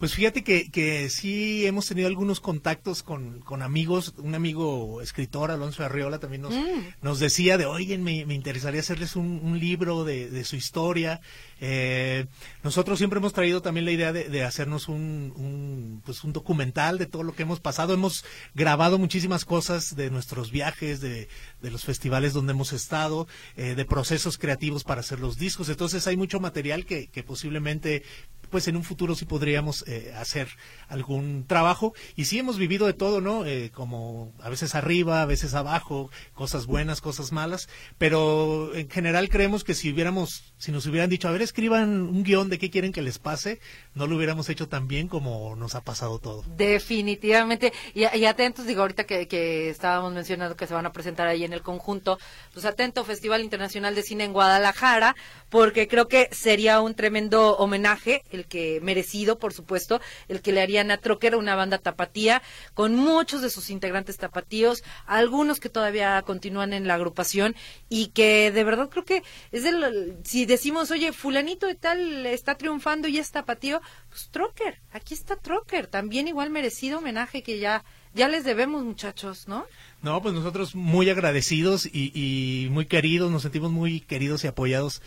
[0.00, 5.50] Pues fíjate que, que sí hemos tenido algunos contactos con, con amigos, un amigo escritor,
[5.50, 7.02] Alonso Arriola, también nos, mm.
[7.02, 11.20] nos decía de, oigan, me, me interesaría hacerles un, un libro de, de, su historia.
[11.60, 12.24] Eh,
[12.62, 16.96] nosotros siempre hemos traído también la idea de, de hacernos un, un, pues un documental
[16.96, 17.92] de todo lo que hemos pasado.
[17.92, 21.28] Hemos grabado muchísimas cosas de nuestros viajes, de,
[21.60, 25.68] de los festivales donde hemos estado, eh, de procesos creativos para hacer los discos.
[25.68, 28.02] Entonces hay mucho material que, que posiblemente
[28.50, 30.48] pues en un futuro sí podríamos eh, hacer
[30.88, 31.94] algún trabajo.
[32.16, 33.46] Y sí hemos vivido de todo, ¿no?
[33.46, 37.68] Eh, como a veces arriba, a veces abajo, cosas buenas, cosas malas.
[37.98, 42.22] Pero en general creemos que si hubiéramos, si nos hubieran dicho, a ver, escriban un
[42.22, 43.60] guion de qué quieren que les pase,
[43.94, 46.44] no lo hubiéramos hecho tan bien como nos ha pasado todo.
[46.56, 47.72] Definitivamente.
[47.94, 51.52] Y, atentos, digo, ahorita que, que estábamos mencionando que se van a presentar ahí en
[51.52, 52.18] el conjunto,
[52.52, 55.14] pues atento, Festival Internacional de Cine en Guadalajara,
[55.48, 60.90] porque creo que sería un tremendo homenaje, que merecido, por supuesto, el que le harían
[60.90, 62.42] a Trocker, una banda tapatía,
[62.74, 67.54] con muchos de sus integrantes tapatíos, algunos que todavía continúan en la agrupación
[67.88, 69.22] y que de verdad creo que
[69.52, 74.80] es el, si decimos, oye, fulanito de tal está triunfando y es tapatío, pues Trocker,
[74.92, 79.66] aquí está Trocker, también igual merecido homenaje que ya ya les debemos, muchachos, ¿no?
[80.02, 85.00] No, pues nosotros muy agradecidos y, y, muy queridos, nos sentimos muy queridos y apoyados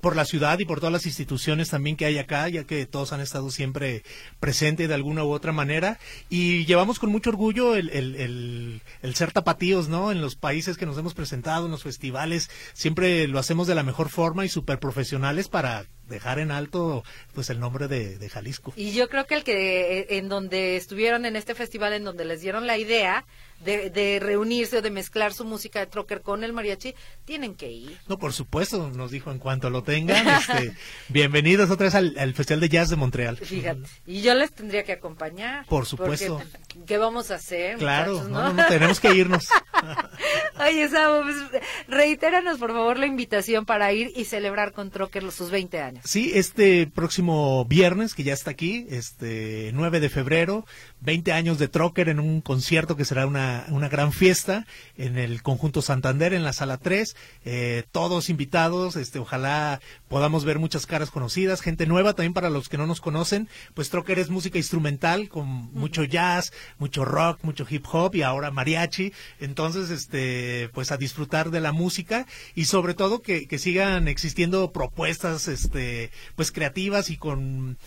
[0.00, 3.12] por la ciudad y por todas las instituciones también que hay acá, ya que todos
[3.12, 4.02] han estado siempre
[4.40, 5.98] presentes de alguna u otra manera.
[6.28, 10.12] Y llevamos con mucho orgullo el, el, el, el, ser tapatíos, ¿no?
[10.12, 13.82] En los países que nos hemos presentado, en los festivales, siempre lo hacemos de la
[13.82, 18.72] mejor forma y súper profesionales para dejar en alto pues el nombre de, de, Jalisco.
[18.76, 22.24] Y yo creo que el que eh, en donde estuvieron en este festival, en donde
[22.24, 23.24] les dieron la idea,
[23.60, 27.70] de, de, reunirse o de mezclar su música de trocker con el mariachi, tienen que
[27.70, 27.98] ir.
[28.06, 30.28] No, por supuesto, nos dijo en cuanto lo tengan.
[30.28, 30.74] este,
[31.08, 33.36] bienvenidos otra vez al, al, Festival de Jazz de Montreal.
[33.38, 35.66] Fíjate, y yo les tendría que acompañar.
[35.66, 36.40] Por supuesto.
[36.86, 37.78] ¿Qué vamos a hacer?
[37.78, 38.28] Claro, ¿no?
[38.28, 39.48] No, no, tenemos que irnos.
[40.60, 45.50] Oye, Sabo, pues, reitéranos por favor la invitación para ir y celebrar con Trocker sus
[45.50, 45.95] 20 años.
[46.04, 50.66] Sí, este próximo viernes, que ya está aquí, este 9 de febrero,
[51.00, 55.42] 20 años de Trocker en un concierto que será una, una gran fiesta en el
[55.42, 57.16] conjunto Santander, en la sala 3.
[57.44, 62.68] Eh, todos invitados, este, ojalá podamos ver muchas caras conocidas, gente nueva también para los
[62.68, 63.48] que no nos conocen.
[63.74, 68.50] Pues Trocker es música instrumental con mucho jazz, mucho rock, mucho hip hop y ahora
[68.50, 69.12] mariachi.
[69.40, 74.72] Entonces, este, pues a disfrutar de la música y sobre todo que, que sigan existiendo
[74.72, 77.78] propuestas, este, pues creativas y con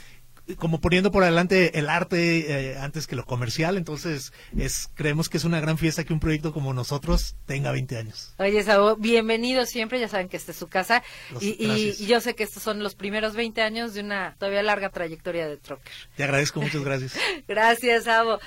[0.58, 5.38] como poniendo por adelante el arte eh, antes que lo comercial, entonces es creemos que
[5.38, 8.34] es una gran fiesta que un proyecto como nosotros tenga 20 años.
[8.38, 11.04] Oye, Sabo, bienvenido siempre, ya saben que esta es su casa
[11.40, 14.64] y, y, y, yo sé que estos son los primeros 20 años de una todavía
[14.64, 15.94] larga trayectoria de Trocker.
[16.16, 17.14] Te agradezco, muchas gracias.
[17.48, 18.40] gracias, Sabo.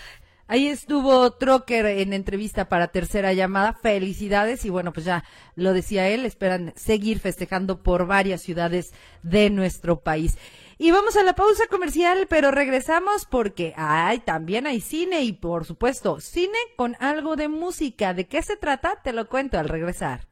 [0.49, 3.73] Ahí estuvo Trocker en entrevista para tercera llamada.
[3.73, 9.49] Felicidades y bueno, pues ya lo decía él, esperan seguir festejando por varias ciudades de
[9.49, 10.37] nuestro país.
[10.83, 15.65] Y vamos a la pausa comercial, pero regresamos porque hay también hay cine y por
[15.65, 18.15] supuesto cine con algo de música.
[18.15, 19.01] ¿De qué se trata?
[19.01, 20.27] Te lo cuento al regresar.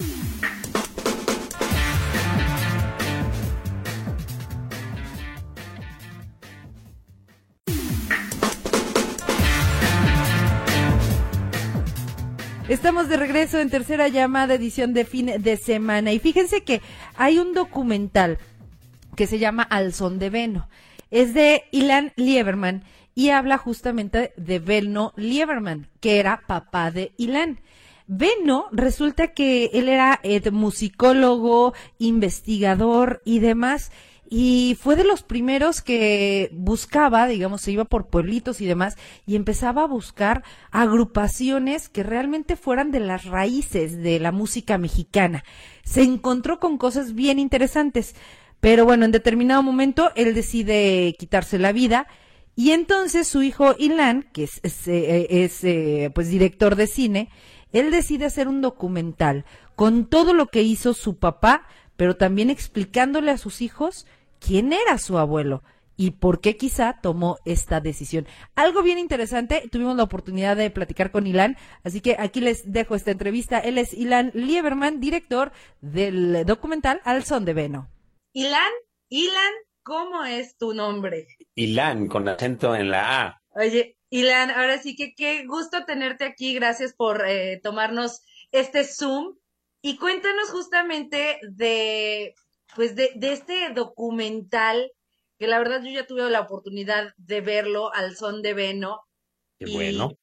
[12.68, 16.80] Estamos de regreso en tercera llamada edición de fin de semana y fíjense que
[17.16, 18.38] hay un documental
[19.16, 20.68] que se llama Al son de Veno.
[21.10, 27.60] es de Ilan Lieberman y habla justamente de Velno Lieberman, que era papá de Ilan.
[28.06, 33.92] Benno resulta que él era eh, musicólogo, investigador y demás,
[34.32, 38.96] y fue de los primeros que buscaba, digamos, se iba por pueblitos y demás,
[39.26, 45.44] y empezaba a buscar agrupaciones que realmente fueran de las raíces de la música mexicana.
[45.82, 48.14] Se encontró con cosas bien interesantes,
[48.60, 52.06] pero bueno, en determinado momento él decide quitarse la vida.
[52.56, 57.30] Y entonces su hijo Ilan, que es, es, eh, es eh, pues director de cine,
[57.72, 59.44] él decide hacer un documental
[59.76, 64.06] con todo lo que hizo su papá, pero también explicándole a sus hijos
[64.40, 65.62] quién era su abuelo
[65.96, 68.26] y por qué quizá tomó esta decisión.
[68.56, 72.94] Algo bien interesante, tuvimos la oportunidad de platicar con Ilan, así que aquí les dejo
[72.94, 73.58] esta entrevista.
[73.58, 77.88] Él es Ilan Lieberman, director del documental Al Son de Veno.
[78.32, 78.72] Ilan,
[79.08, 81.26] Ilan, ¿cómo es tu nombre?
[81.56, 83.42] Ilan, con acento en la A.
[83.50, 89.36] Oye, Ilan, ahora sí que qué gusto tenerte aquí, gracias por eh, tomarnos este Zoom
[89.82, 92.34] y cuéntanos justamente de
[92.76, 94.92] pues de, de este documental,
[95.36, 99.00] que la verdad yo ya tuve la oportunidad de verlo al son de Veno.
[99.58, 100.16] Qué bueno.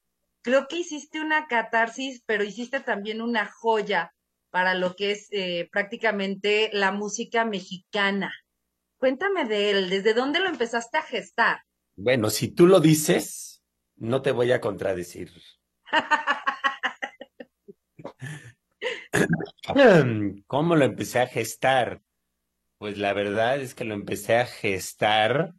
[0.44, 4.14] Creo que hiciste una catarsis, pero hiciste también una joya
[4.50, 8.34] para lo que es eh, prácticamente la música mexicana.
[8.98, 11.60] Cuéntame de él, ¿desde dónde lo empezaste a gestar?
[11.96, 13.64] Bueno, si tú lo dices,
[13.96, 15.32] no te voy a contradecir.
[20.48, 22.02] ¿Cómo lo empecé a gestar?
[22.78, 25.54] Pues la verdad es que lo empecé a gestar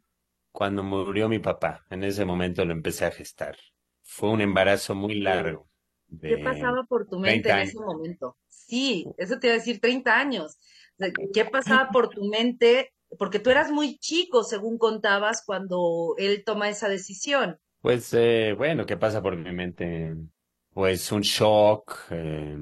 [0.51, 1.85] cuando murió mi papá.
[1.89, 3.57] En ese momento lo empecé a gestar.
[4.03, 5.69] Fue un embarazo muy largo.
[6.21, 8.37] ¿Qué pasaba por tu mente en ese momento?
[8.69, 10.57] Sí, eso te iba a decir 30 años.
[11.33, 12.93] ¿Qué pasaba por tu mente?
[13.17, 17.57] Porque tú eras muy chico, según contabas, cuando él toma esa decisión.
[17.81, 20.15] Pues eh, bueno, ¿qué pasa por mi mente?
[20.71, 22.57] Pues un shock, eh,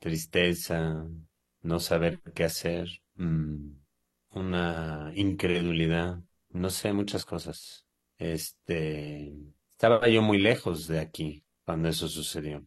[0.00, 1.06] tristeza,
[1.62, 2.88] no saber qué hacer.
[3.16, 3.72] Mm,
[4.30, 7.84] una incredulidad, no sé, muchas cosas.
[8.16, 9.34] Este,
[9.70, 12.64] estaba yo muy lejos de aquí cuando eso sucedió.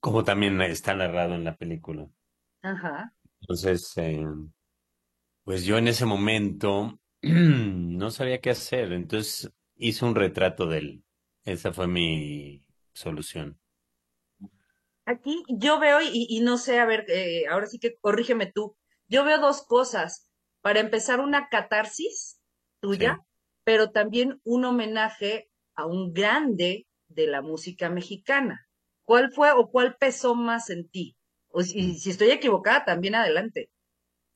[0.00, 2.08] Como también está narrado en la película.
[2.62, 3.12] Ajá.
[3.40, 4.24] Entonces, eh,
[5.44, 11.04] pues yo en ese momento no sabía qué hacer, entonces hice un retrato de él.
[11.44, 13.58] Esa fue mi solución.
[15.04, 18.76] Aquí yo veo, y, y no sé, a ver, eh, ahora sí que corrígeme tú,
[19.08, 20.28] yo veo dos cosas.
[20.60, 22.40] Para empezar, una catarsis
[22.80, 23.18] tuya,
[23.64, 28.68] pero también un homenaje a un grande de la música mexicana.
[29.12, 31.18] ¿Cuál fue o cuál pesó más en ti?
[31.50, 33.68] O si, si estoy equivocada, también adelante.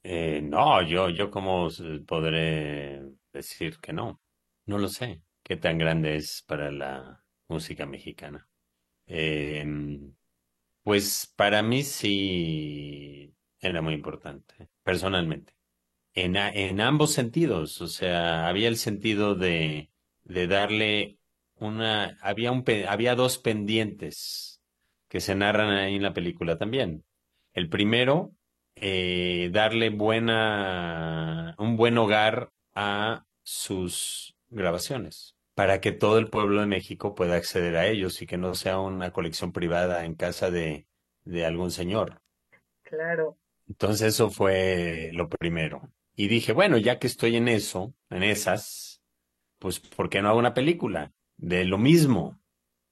[0.03, 1.69] Eh, no, yo, yo cómo
[2.07, 4.21] podré decir que no.
[4.67, 5.23] No lo sé.
[5.43, 8.47] ¿Qué tan grande es para la música mexicana?
[9.07, 9.65] Eh,
[10.83, 15.55] pues para mí sí era muy importante, personalmente.
[16.15, 19.91] En, en ambos sentidos, o sea, había el sentido de,
[20.25, 21.19] de darle
[21.55, 24.56] una, había, un, había dos pendientes
[25.09, 27.05] que se narran ahí en la película también.
[27.53, 28.33] El primero,
[28.75, 36.67] eh, darle buena, un buen hogar a sus grabaciones para que todo el pueblo de
[36.67, 40.87] México pueda acceder a ellos y que no sea una colección privada en casa de,
[41.25, 42.21] de algún señor.
[42.83, 43.39] Claro.
[43.67, 45.91] Entonces eso fue lo primero.
[46.15, 49.03] Y dije, bueno, ya que estoy en eso, en esas,
[49.59, 52.39] pues ¿por qué no hago una película de lo mismo?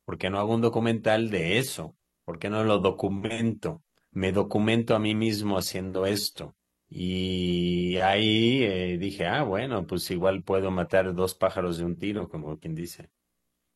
[0.04, 1.96] ¿Por qué no hago un documental de eso?
[2.24, 3.82] ¿Por qué no lo documento?
[4.10, 6.54] Me documento a mí mismo haciendo esto.
[6.88, 12.28] Y ahí eh, dije, ah, bueno, pues igual puedo matar dos pájaros de un tiro,
[12.28, 13.10] como quien dice.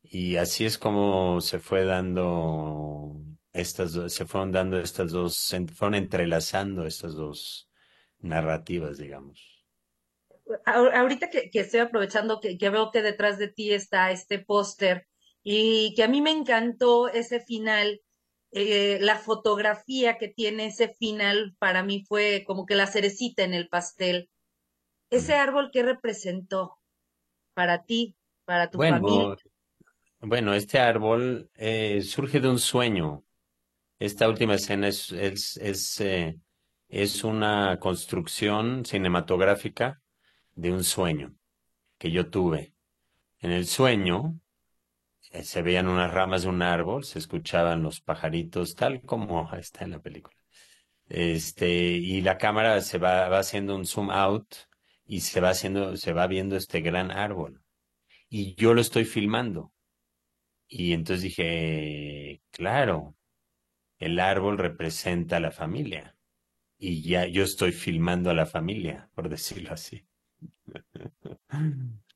[0.02, 3.16] Y así es como se fue dando
[3.52, 7.68] estas se fueron dando estas dos, se fueron entrelazando estas dos
[8.20, 9.64] narrativas, digamos.
[10.64, 15.06] Ahorita que, estoy aprovechando que, veo que detrás de ti está este póster
[15.42, 18.00] y que a mí me encantó ese final,
[18.52, 23.54] eh, la fotografía que tiene ese final para mí fue como que la cerecita en
[23.54, 24.30] el pastel.
[25.10, 26.78] Ese árbol que representó
[27.54, 29.36] para ti, para tu familia.
[30.20, 33.24] Bueno, este árbol eh, surge de un sueño
[33.98, 36.38] esta última escena es, es, es, eh,
[36.88, 40.00] es una construcción cinematográfica
[40.54, 41.34] de un sueño
[41.98, 42.74] que yo tuve.
[43.40, 44.38] En el sueño
[45.42, 49.92] se veían unas ramas de un árbol, se escuchaban los pajaritos, tal como está en
[49.92, 50.36] la película.
[51.08, 54.54] Este, y la cámara se va, va haciendo un zoom out
[55.06, 57.62] y se va haciendo, se va viendo este gran árbol.
[58.28, 59.72] Y yo lo estoy filmando.
[60.68, 63.16] Y entonces dije, claro,
[63.98, 66.16] el árbol representa a la familia.
[66.78, 70.06] Y ya yo estoy filmando a la familia, por decirlo así.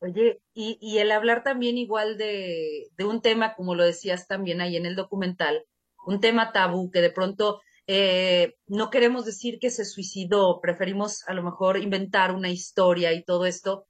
[0.00, 4.60] Oye, y, y el hablar también igual de, de un tema, como lo decías también
[4.60, 5.64] ahí en el documental,
[6.06, 11.34] un tema tabú que de pronto eh, no queremos decir que se suicidó, preferimos a
[11.34, 13.86] lo mejor inventar una historia y todo esto.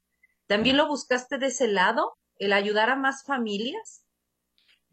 [0.47, 4.03] ¿También lo buscaste de ese lado, el ayudar a más familias?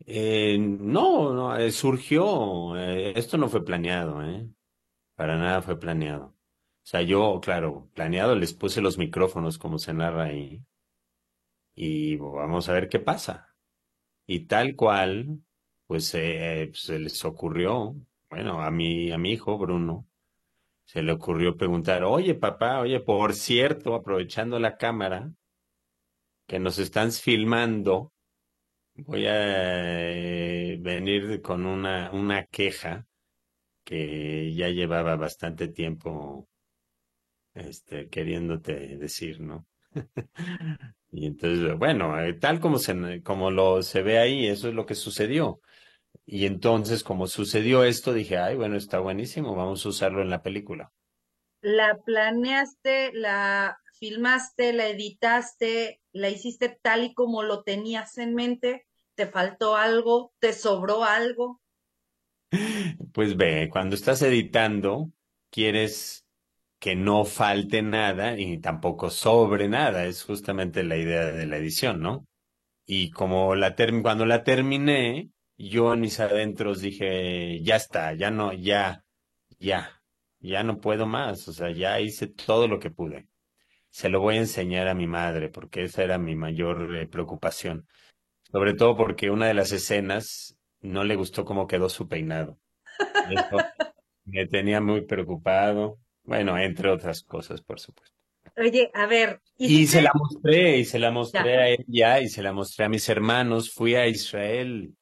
[0.04, 4.46] Eh, no, no, eh, surgió, eh, esto no fue planeado, ¿eh?
[5.14, 6.26] Para nada fue planeado.
[6.26, 6.34] O
[6.88, 10.62] sea, yo, claro, planeado les puse los micrófonos como se narra ahí
[11.76, 13.54] y vamos a ver qué pasa.
[14.26, 15.40] Y tal cual,
[15.86, 17.94] pues eh, se les ocurrió,
[18.30, 20.08] bueno, a mi, a mi hijo Bruno,
[20.84, 25.30] se le ocurrió preguntar, oye papá, oye, por cierto, aprovechando la cámara,
[26.46, 28.12] que nos están filmando,
[28.94, 33.06] voy a eh, venir con una, una queja
[33.84, 36.48] que ya llevaba bastante tiempo
[37.54, 39.66] este, queriéndote decir, ¿no?
[41.16, 44.84] Y entonces, bueno, eh, tal como se, como lo se ve ahí, eso es lo
[44.84, 45.62] que sucedió.
[46.26, 50.42] Y entonces, como sucedió esto, dije, ay, bueno, está buenísimo, vamos a usarlo en la
[50.42, 50.92] película.
[51.62, 58.86] ¿La planeaste, la filmaste, la editaste, la hiciste tal y como lo tenías en mente?
[59.14, 60.34] ¿Te faltó algo?
[60.38, 61.62] ¿Te sobró algo?
[63.12, 65.10] Pues ve, cuando estás editando,
[65.50, 66.25] quieres
[66.86, 70.04] que no falte nada y tampoco sobre nada.
[70.06, 72.26] Es justamente la idea de la edición, ¿no?
[72.86, 78.30] Y como la term- cuando la terminé, yo en mis adentros dije, ya está, ya
[78.30, 79.04] no, ya,
[79.60, 80.02] ya,
[80.40, 81.48] ya no puedo más.
[81.48, 83.28] O sea, ya hice todo lo que pude.
[83.90, 87.86] Se lo voy a enseñar a mi madre porque esa era mi mayor eh, preocupación.
[88.52, 92.58] Sobre todo porque una de las escenas no le gustó cómo quedó su peinado.
[93.22, 93.70] Eso
[94.24, 95.98] me tenía muy preocupado.
[96.26, 98.14] Bueno, entre otras cosas, por supuesto.
[98.56, 101.62] Oye, a ver, Y se la mostré, y se la mostré Ya.
[101.62, 103.72] a ella, y se la mostré a mis hermanos.
[103.72, 104.94] Fui a Israel,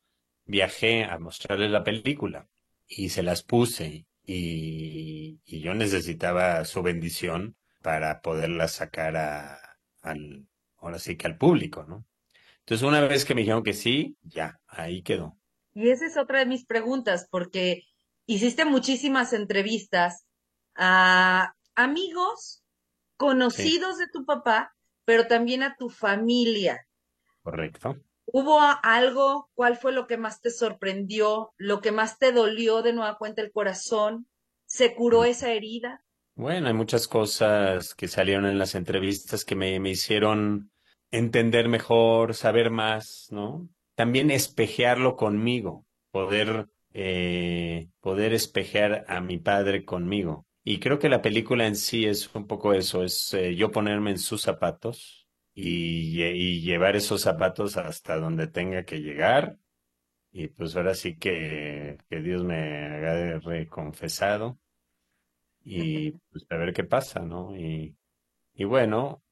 [0.47, 2.49] viajé a mostrarles la película,
[2.87, 9.59] y se las puse, y, y yo necesitaba su bendición para poderla sacar a,
[10.03, 10.47] al,
[10.79, 12.07] ahora sí que al público, ¿no?
[12.61, 15.39] Entonces, una vez que me dijeron que sí, ya, ahí quedó.
[15.75, 17.83] Y esa es otra de mis preguntas, porque
[18.27, 20.25] hiciste muchísimas entrevistas
[20.77, 22.63] a amigos
[23.17, 26.87] conocidos de tu papá, pero también a tu familia.
[27.43, 27.97] Correcto.
[28.27, 29.51] ¿Hubo algo?
[29.55, 31.53] ¿Cuál fue lo que más te sorprendió?
[31.57, 34.27] ¿Lo que más te dolió de nueva cuenta el corazón?
[34.67, 36.03] ¿Se curó esa herida?
[36.35, 40.73] Bueno, hay muchas cosas que salieron en las entrevistas que me, me hicieron
[41.11, 43.69] entender mejor, saber más, ¿no?
[43.95, 50.45] También espejearlo conmigo, poder, eh, poder espejear a mi padre conmigo.
[50.65, 54.11] Y creo que la película en sí es un poco eso, es eh, yo ponerme
[54.13, 59.59] en sus zapatos y, lle- y llevar esos zapatos hasta donde tenga que llegar.
[60.33, 62.57] Y pues ahora sí que, que Dios me
[62.87, 64.61] haga reconfesado
[65.65, 67.57] y pues a ver qué pasa, ¿no?
[67.57, 67.97] Y,
[68.55, 69.25] y bueno,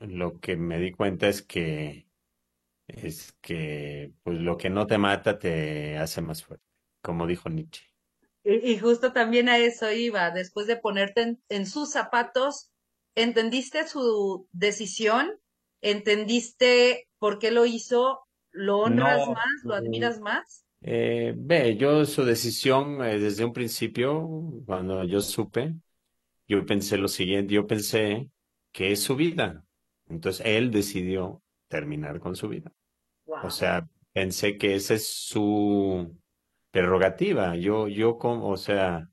[0.00, 2.08] lo que me di cuenta es que
[2.88, 6.66] es que pues lo que no te mata te hace más fuerte,
[7.02, 7.89] como dijo Nietzsche.
[8.44, 12.70] Y, y justo también a eso iba, después de ponerte en, en sus zapatos,
[13.14, 15.38] ¿entendiste su decisión?
[15.82, 18.20] ¿Entendiste por qué lo hizo?
[18.50, 19.46] ¿Lo honras No, más?
[19.64, 20.64] ¿Lo admiras más?
[20.82, 24.28] eh, ve, yo su decisión eh, desde un principio,
[24.66, 25.74] cuando yo supe,
[26.48, 28.30] yo pensé lo siguiente, yo pensé
[28.72, 29.66] que es su vida.
[30.08, 32.72] Entonces él decidió terminar con su vida.
[33.26, 33.40] Wow.
[33.40, 36.16] O sea, pensé que esa es su
[36.70, 37.56] prerrogativa.
[37.56, 39.10] Yo, yo, como, o sea,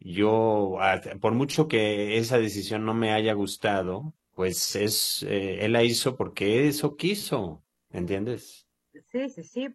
[0.00, 5.72] yo, ah, por mucho que esa decisión no me haya gustado, pues es, eh, él
[5.72, 8.68] la hizo porque eso quiso, ¿entiendes?
[9.06, 9.68] Sí, sí, sí.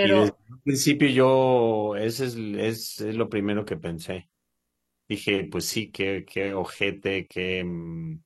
[0.00, 4.30] Y Pero desde un principio yo, ese es, es, es lo primero que pensé.
[5.08, 8.22] Dije, pues sí, qué, qué ojete, qué, mm,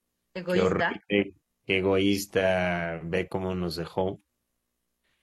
[0.53, 0.63] qué egoísta.
[0.63, 4.23] horrible, qué egoísta, ve cómo nos dejó.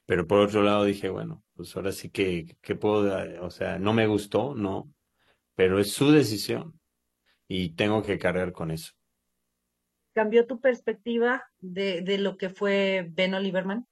[0.06, 3.92] Pero por otro lado dije, bueno, pues ahora sí que, que puedo, o sea, no
[3.92, 4.94] me gustó, no,
[5.56, 6.80] pero es su decisión
[7.48, 8.94] y tengo que cargar con eso.
[10.14, 13.88] ¿Cambió tu perspectiva de, de lo que fue Ben Oliverman?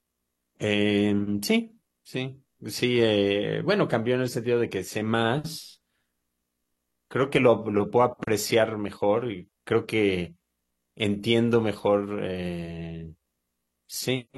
[0.59, 1.13] Eh,
[1.43, 5.83] sí, sí, sí, eh, bueno, cambió en el sentido de que sé más,
[7.07, 10.35] creo que lo, lo puedo apreciar mejor y creo que
[10.95, 13.13] entiendo mejor, eh,
[13.87, 14.29] sí,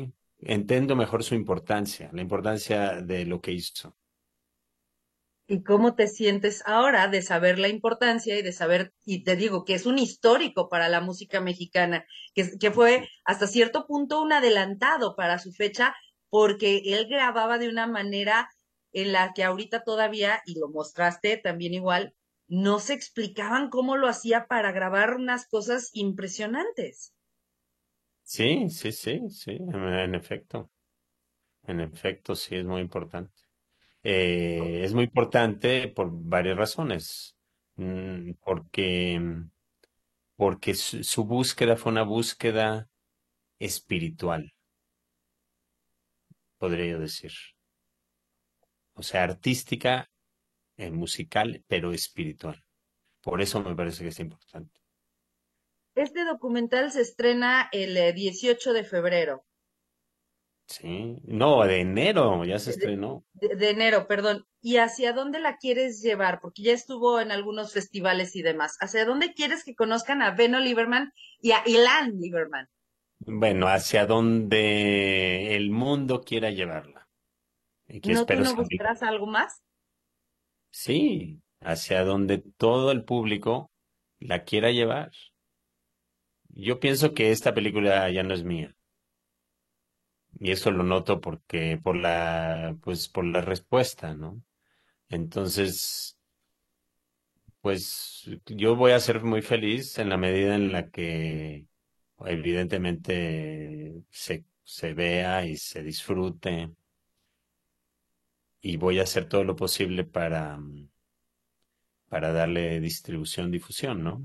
[0.42, 3.96] entiendo mejor su importancia, la importancia de lo que hizo.
[5.48, 9.66] ¿Y cómo te sientes ahora de saber la importancia y de saber, y te digo
[9.66, 14.32] que es un histórico para la música mexicana, que, que fue hasta cierto punto un
[14.32, 15.96] adelantado para su fecha,
[16.30, 18.50] porque él grababa de una manera
[18.92, 22.14] en la que ahorita todavía, y lo mostraste también igual,
[22.48, 27.14] no se explicaban cómo lo hacía para grabar unas cosas impresionantes.
[28.34, 30.70] Sí, sí, sí, sí, en efecto.
[31.64, 33.34] En efecto, sí, es muy importante.
[34.04, 37.38] Eh, es muy importante por varias razones.
[37.78, 39.20] Mm, porque,
[40.36, 42.90] porque su, su búsqueda fue una búsqueda
[43.60, 44.54] espiritual,
[46.58, 47.32] podría yo decir.
[48.94, 50.12] O sea, artística,
[50.78, 52.64] eh, musical, pero espiritual.
[53.22, 54.79] Por eso me parece que es importante.
[56.00, 59.46] Este documental se estrena el eh, 18 de febrero,
[60.68, 63.26] Sí, no, de enero ya se de, estrenó.
[63.34, 64.46] de- de enero, perdón.
[64.62, 66.40] ¿Y hacia dónde la quieres llevar?
[66.42, 68.78] Porque ya estuvo en algunos festivales y demás.
[68.80, 72.68] ¿Hacia dónde quieres que conozcan a Beno Lieberman y a Ilan Lieberman?
[73.20, 77.08] Bueno, hacia donde el mundo quiera llevarla.
[77.88, 79.62] Y que ¿No tú no buscarás algo más?
[80.72, 83.72] Sí, hacia donde todo el público
[84.20, 85.12] la quiera llevar.
[86.62, 88.76] Yo pienso que esta película ya no es mía.
[90.40, 94.42] Y eso lo noto porque por la, pues por la respuesta, ¿no?
[95.10, 96.18] Entonces,
[97.62, 101.68] pues yo voy a ser muy feliz en la medida en la que
[102.26, 106.72] evidentemente se, se vea y se disfrute.
[108.62, 110.58] Y voy a hacer todo lo posible para,
[112.10, 114.22] para darle distribución, difusión, ¿no?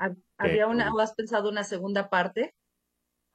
[0.00, 2.54] ¿Ha- ¿Había una, o has pensado una segunda parte?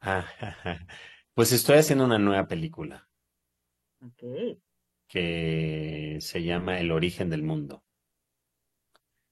[0.01, 0.25] ah,
[1.33, 3.09] pues estoy haciendo una nueva película
[4.01, 4.23] Ok.
[5.07, 7.83] que se llama El origen del mundo.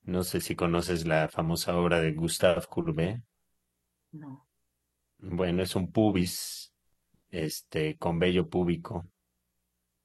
[0.05, 3.21] No sé si conoces la famosa obra de Gustave Courbet.
[4.13, 4.45] No.
[5.17, 6.71] Bueno, es un pubis,
[7.31, 9.07] este, con vello púbico,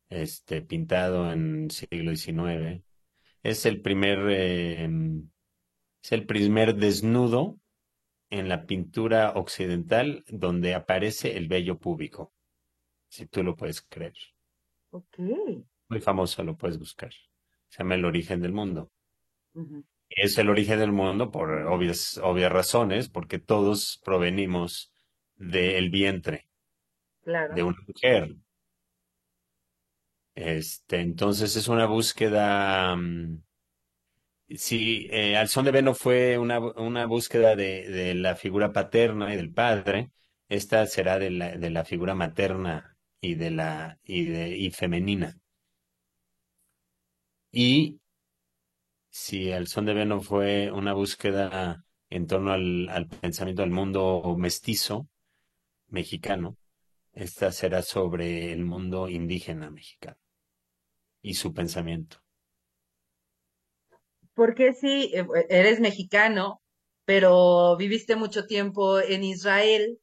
[0.08, 2.84] este, pintado en siglo XIX.
[3.42, 4.88] Es el primer, eh,
[6.08, 7.58] es el primer desnudo
[8.30, 12.32] en la pintura occidental donde aparece el vello púbico,
[13.10, 14.14] si tú lo puedes creer.
[14.90, 15.18] Ok.
[15.90, 17.12] Muy famoso, lo puedes buscar.
[17.68, 18.90] Se llama El origen del mundo.
[19.52, 19.84] Ujú.
[20.08, 24.90] Es el origen del mundo por obvias, obvias razones, porque todos provenimos
[25.36, 26.48] del vientre
[27.22, 27.54] Claro.
[27.54, 28.34] de una mujer.
[30.34, 32.96] Este, entonces es una búsqueda.
[32.96, 33.42] mm,
[34.56, 39.32] Sí, eh, Al son de Veno fue una, una búsqueda de, de la figura paterna
[39.32, 40.10] y del padre.
[40.48, 45.38] Esta será de la, de la figura materna y de la y de y femenina.
[47.52, 47.98] Y
[49.10, 54.34] si Al son de Veno fue una búsqueda en torno al, al pensamiento del mundo
[54.38, 55.08] mestizo
[55.88, 56.56] mexicano,
[57.12, 60.18] esta será sobre el mundo indígena mexicano
[61.22, 62.18] y su pensamiento.
[64.38, 66.62] Porque sí, eh, eres mexicano,
[67.04, 70.00] pero viviste mucho tiempo en Israel.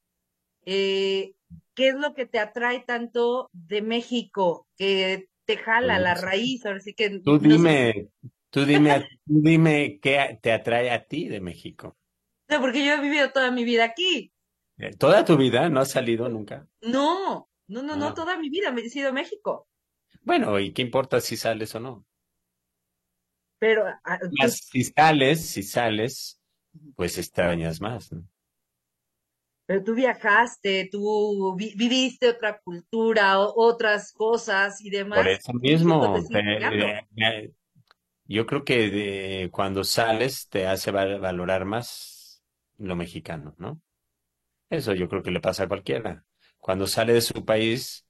[0.66, 1.36] eh,
[1.76, 4.68] ¿qué es lo que te atrae tanto de México?
[4.78, 8.10] Que te jala la Pues, raíz, ahora sí que Tú no sé, dime,
[8.52, 11.98] tú dime, tú dime qué te atrae a ti de México.
[12.50, 14.32] no, porque yo he vivido toda mi vida aquí.
[14.78, 16.66] Eh, Toda tu vida no has salido nunca.
[16.94, 19.68] No, no, no, no, Ah, toda mi vida me he sido México.
[20.24, 22.06] bueno, ¿y qué importa si sales o no?
[23.60, 26.40] Pero ah, tú, Más si sales, si sales,
[26.96, 28.24] pues extrañas más, ¿no?
[29.66, 35.30] pero tú viajaste, tú vi- viviste otra cultura, otras cosas y Por demás.
[35.30, 37.00] eso México te mismo, te- pegando.
[37.00, 37.52] eh, eh,
[38.26, 42.44] yo creo que de- cuando sales te hace val- valorar más
[42.78, 43.82] lo mexicano, ¿no?
[44.70, 46.26] Eso yo creo que le pasa a cualquiera.
[46.60, 48.08] Cuando sale de su país,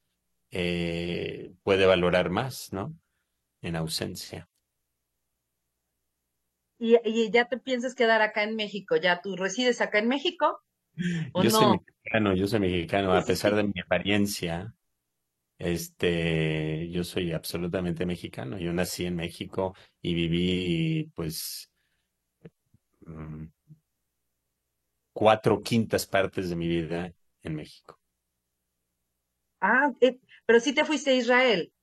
[0.51, 2.95] eh, puede valorar más, ¿no?
[3.61, 4.49] En ausencia.
[6.79, 10.61] Y, y ya te piensas quedar acá en México, ¿ya tú resides acá en México
[11.33, 11.85] o Yo soy no?
[11.85, 13.55] mexicano, yo soy mexicano, Sí, a pesar sí.
[13.55, 14.73] de mi apariencia,
[15.59, 18.57] este, yo soy absolutamente mexicano.
[18.59, 21.71] Yo nací en México y viví, pues,
[23.07, 23.45] mm,
[25.13, 27.11] cuatro quintas partes de mi vida
[27.41, 27.99] en México.
[29.59, 31.73] Ah, eh, pero sí te fuiste a Israel.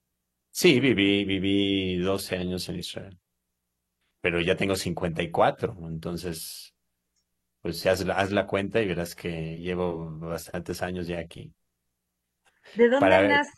[0.50, 3.18] Sí, viví, viví 12 años en Israel,
[4.22, 6.74] pero ya tengo 54, entonces
[7.62, 11.54] pues haz, la- haz la cuenta y verás que llevo bastantes años ya aquí.
[12.74, 13.52] ¿De dónde Para, nace?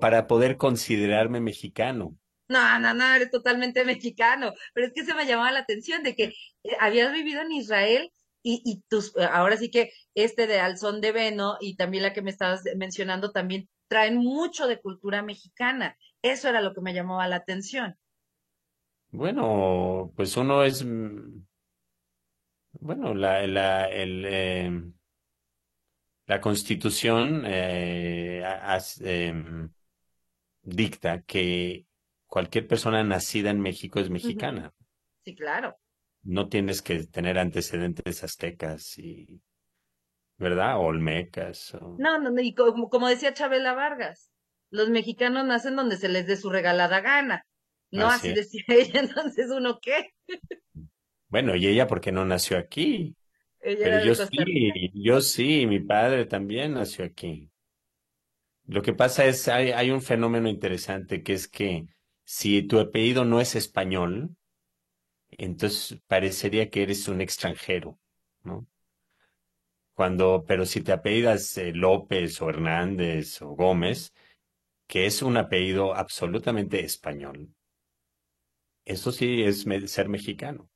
[0.00, 2.16] para poder considerarme mexicano.
[2.48, 4.52] No, no, no, eres totalmente mexicano.
[4.74, 6.24] Pero es que se me llamaba la atención de que
[6.64, 11.00] eh, habías vivido en Israel y, y tus, eh, ahora sí que este de Alzón
[11.00, 15.96] de Veno y también la que me estabas mencionando también traen mucho de cultura mexicana.
[16.22, 17.96] Eso era lo que me llamaba la atención.
[19.12, 21.44] Bueno, pues uno es, mm,
[22.80, 24.82] bueno, la, la, el, eh,
[26.26, 28.42] la Constitución eh,
[29.00, 29.70] em,
[30.62, 31.86] dicta que
[32.26, 34.72] cualquier persona nacida en México es mexicana.
[35.24, 35.76] Sí, claro.
[36.24, 39.40] No tienes que tener antecedentes aztecas y,
[40.38, 40.78] ¿verdad?
[40.78, 41.74] O olmecas.
[41.74, 44.30] o- No, no, no, y como, como decía Chabela Vargas,
[44.70, 47.44] los mexicanos nacen donde se les dé su regalada gana.
[47.92, 50.12] No Así decía ella, entonces uno qué.
[51.28, 53.14] Bueno, y ella porque no nació aquí.
[53.60, 57.50] Ella Pero yo sí, yo sí, mi padre también nació aquí.
[58.64, 61.86] Lo que pasa es, hay, hay un fenómeno interesante que es que
[62.24, 64.34] si tu apellido no es español,
[65.30, 67.98] entonces parecería que eres un extranjero,
[68.42, 68.66] ¿no?
[69.94, 74.12] Cuando, pero si te apellidas eh, López o Hernández o Gómez,
[74.86, 77.54] que es un apellido absolutamente español,
[78.84, 80.70] eso sí es me- ser mexicano.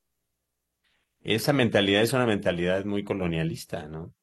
[1.21, 4.15] Esa mentalidad es una mentalidad muy colonialista, ¿no?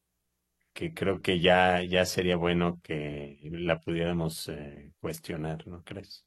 [0.74, 6.26] Que creo que ya, ya sería bueno que la pudiéramos eh, cuestionar, ¿no crees?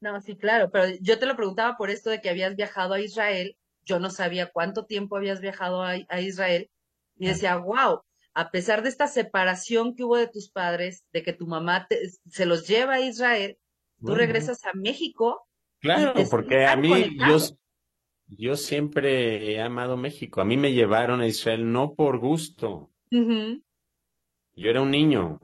[0.00, 3.00] No, sí, claro, pero yo te lo preguntaba por esto de que habías viajado a
[3.00, 3.56] Israel.
[3.84, 6.70] Yo no sabía cuánto tiempo habías viajado a, a Israel
[7.18, 7.30] y Ah.
[7.30, 8.02] decía, wow,
[8.34, 12.08] a pesar de esta separación que hubo de tus padres, de que tu mamá te-
[12.28, 13.58] se los lleva a Israel,
[14.04, 15.47] tú regresas a México.
[15.80, 17.56] Claro, porque a mí, yo, conectados.
[18.26, 20.40] yo siempre he amado México.
[20.40, 22.90] A mí me llevaron a Israel no por gusto.
[23.10, 25.40] Yo era un niño.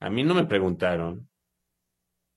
[0.00, 1.28] A mí no me preguntaron.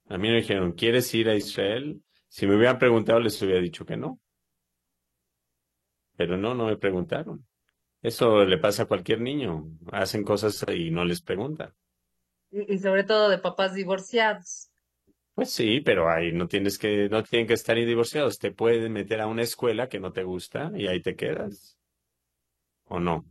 [0.09, 2.01] A mí me dijeron, ¿quieres ir a Israel?
[2.30, 4.19] Si me hubieran preguntado, les hubiera dicho que no.
[6.15, 7.45] Pero no, no me preguntaron.
[8.01, 9.65] Eso le pasa a cualquier niño.
[9.91, 11.73] Hacen cosas y no les preguntan.
[12.51, 14.69] Y, y sobre todo de papás divorciados.
[15.38, 18.40] Pues sí, pero ahí no tienes que, no tienen que estar ni divorciados.
[18.40, 21.78] Te pueden meter a una escuela que no te gusta y ahí te quedas.
[22.90, 23.24] ¿O no?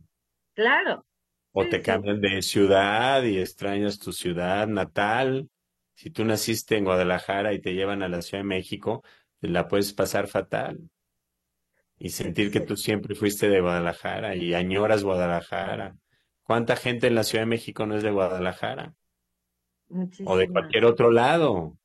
[0.55, 1.05] Claro.
[1.51, 1.81] O Sí, te sí.
[1.81, 5.49] cambian de ciudad y extrañas tu ciudad natal.
[5.93, 9.03] Si tú naciste en Guadalajara y te llevan a la Ciudad de México,
[9.41, 10.89] te la puedes pasar fatal.
[11.99, 15.95] Y sentir que tú siempre fuiste de Guadalajara y añoras Guadalajara.
[16.41, 18.95] ¿Cuánta gente en la Ciudad de México no es de Guadalajara?
[20.25, 21.77] O de cualquier otro lado.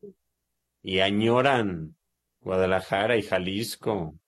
[0.83, 1.97] Y añoran
[2.41, 4.19] Guadalajara y Jalisco.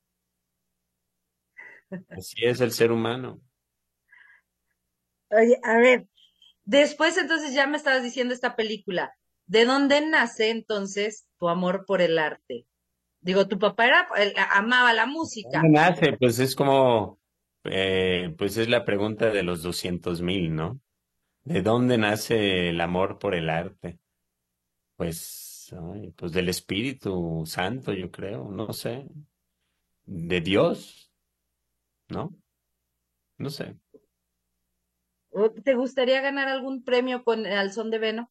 [2.08, 3.40] Así es el ser humano.
[5.30, 6.06] Oye, a ver,
[6.64, 9.14] después entonces ya me estabas diciendo esta película.
[9.46, 12.66] ¿De dónde nace entonces tu amor por el arte?
[13.20, 15.60] Digo, tu papá era, él amaba la música.
[15.60, 16.12] ¿Dónde nace?
[16.18, 17.18] Pues es como,
[17.64, 20.80] eh, pues es la pregunta de los doscientos mil, ¿no?
[21.44, 23.98] ¿De dónde nace el amor por el arte?
[24.96, 29.06] Pues, ay, pues del Espíritu Santo, yo creo, no sé.
[30.06, 31.12] De Dios,
[32.08, 32.34] ¿no?
[33.38, 33.76] No sé.
[35.30, 38.30] ¿O ¿Te gustaría ganar algún premio con Al son de Veno?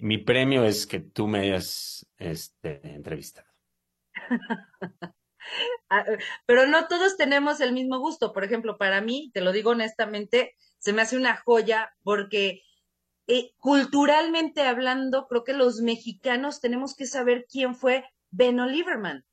[0.00, 3.48] Mi premio es que tú me hayas este, entrevistado.
[5.90, 6.04] Ah,
[6.44, 8.34] Pero no todos tenemos el mismo gusto.
[8.34, 12.62] Por ejemplo, para mí, te lo digo honestamente, se me hace una joya porque
[13.26, 19.24] eh, culturalmente hablando, creo que los mexicanos tenemos que saber quién fue Beno Lieberman.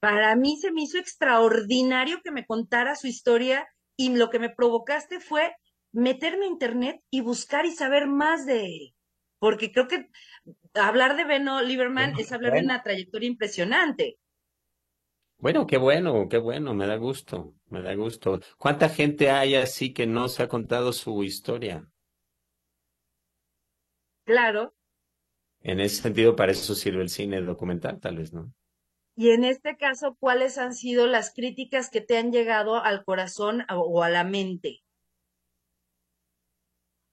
[0.00, 4.50] Para mí se me hizo extraordinario que me contara su historia y lo que me
[4.50, 5.54] provocaste fue
[5.92, 8.94] meterme a internet y buscar y saber más de él.
[9.38, 10.08] Porque creo que
[10.74, 14.18] hablar de Beno Lieberman es hablar de una trayectoria impresionante.
[15.40, 18.40] Bueno, qué bueno, qué bueno, me da gusto, me da gusto.
[18.58, 21.90] ¿Cuánta gente hay así que no se ha contado su historia?
[24.24, 24.72] Claro.
[25.62, 28.52] En ese sentido, para eso sirve el cine documental, tal vez, ¿no?
[29.14, 33.64] Y en este caso, ¿cuáles han sido las críticas que te han llegado al corazón
[33.72, 34.82] o- a la mente?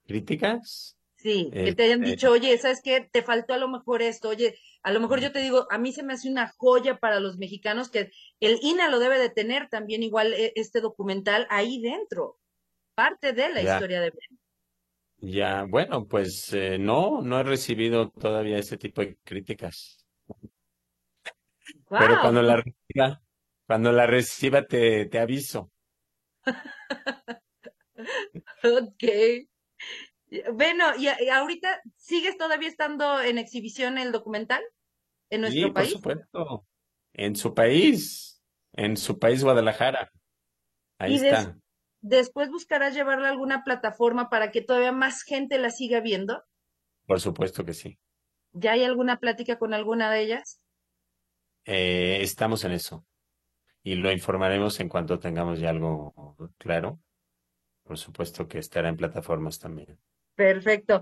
[0.07, 0.97] ¿Críticas?
[1.28, 2.05] Sí, que Eh, te hayan eh.
[2.05, 3.01] dicho, oye, ¿sabes qué?
[3.11, 5.91] Te faltó a lo mejor esto, oye, a lo mejor yo te digo, a mí
[5.91, 9.67] se me hace una joya para los mexicanos que el INA lo debe de tener
[9.69, 12.39] también igual eh, este documental ahí dentro,
[12.95, 13.63] parte de la Ya.
[13.63, 14.39] historia de Ben.
[15.19, 20.05] Ya, bueno, pues eh, no, no he recibido todavía ese tipo de críticas.
[21.95, 23.21] Pero cuando la reciba,
[23.65, 25.71] Cuando la reciba te, te aviso.
[28.63, 29.03] Ok.
[30.53, 34.61] Bueno, y, y ahorita sigues todavía estando en exhibición el documental
[35.30, 35.91] en nuestro Sí, por país.
[35.93, 36.65] supuesto.
[37.13, 38.41] En su país,
[38.73, 40.11] en su país Guadalajara.
[40.99, 41.57] Ahí Y des- está.
[42.01, 46.43] después buscarás llevarla a alguna plataforma para que todavía más gente la siga viendo.
[47.07, 47.97] Por supuesto que sí.
[48.51, 50.59] ¿Ya hay alguna plática con alguna de ellas?
[51.65, 53.05] Eh, estamos en eso.
[53.84, 57.01] Y lo informaremos en cuanto tengamos ya algo claro.
[57.84, 59.99] Por supuesto que estará en plataformas también.
[60.38, 61.02] Perfecto.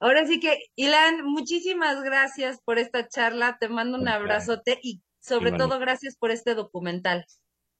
[0.00, 3.56] Ahora sí que, Ilan, muchísimas gracias por esta charla.
[3.58, 5.74] Te mando un abrazote y sobre Igualmente.
[5.74, 7.24] todo gracias por este documental.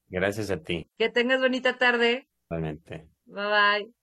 [0.09, 2.29] Gracias a ti, Que tengas bonita tarde.
[2.49, 3.09] realmente.
[3.27, 4.02] Bye bye.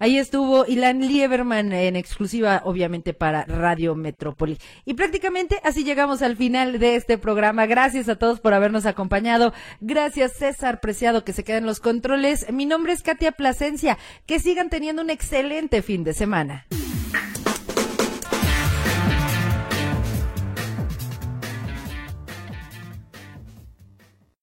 [0.00, 4.58] Ahí estuvo Ilan Lieberman en exclusiva, obviamente, para Radio Metrópoli.
[4.84, 7.66] Y prácticamente así llegamos al final de este programa.
[7.66, 9.52] Gracias a todos por habernos acompañado.
[9.80, 12.50] Gracias, César Preciado, que se queda en los controles.
[12.52, 13.96] Mi nombre es Katia Plasencia.
[14.26, 16.66] Que sigan teniendo un excelente fin de semana.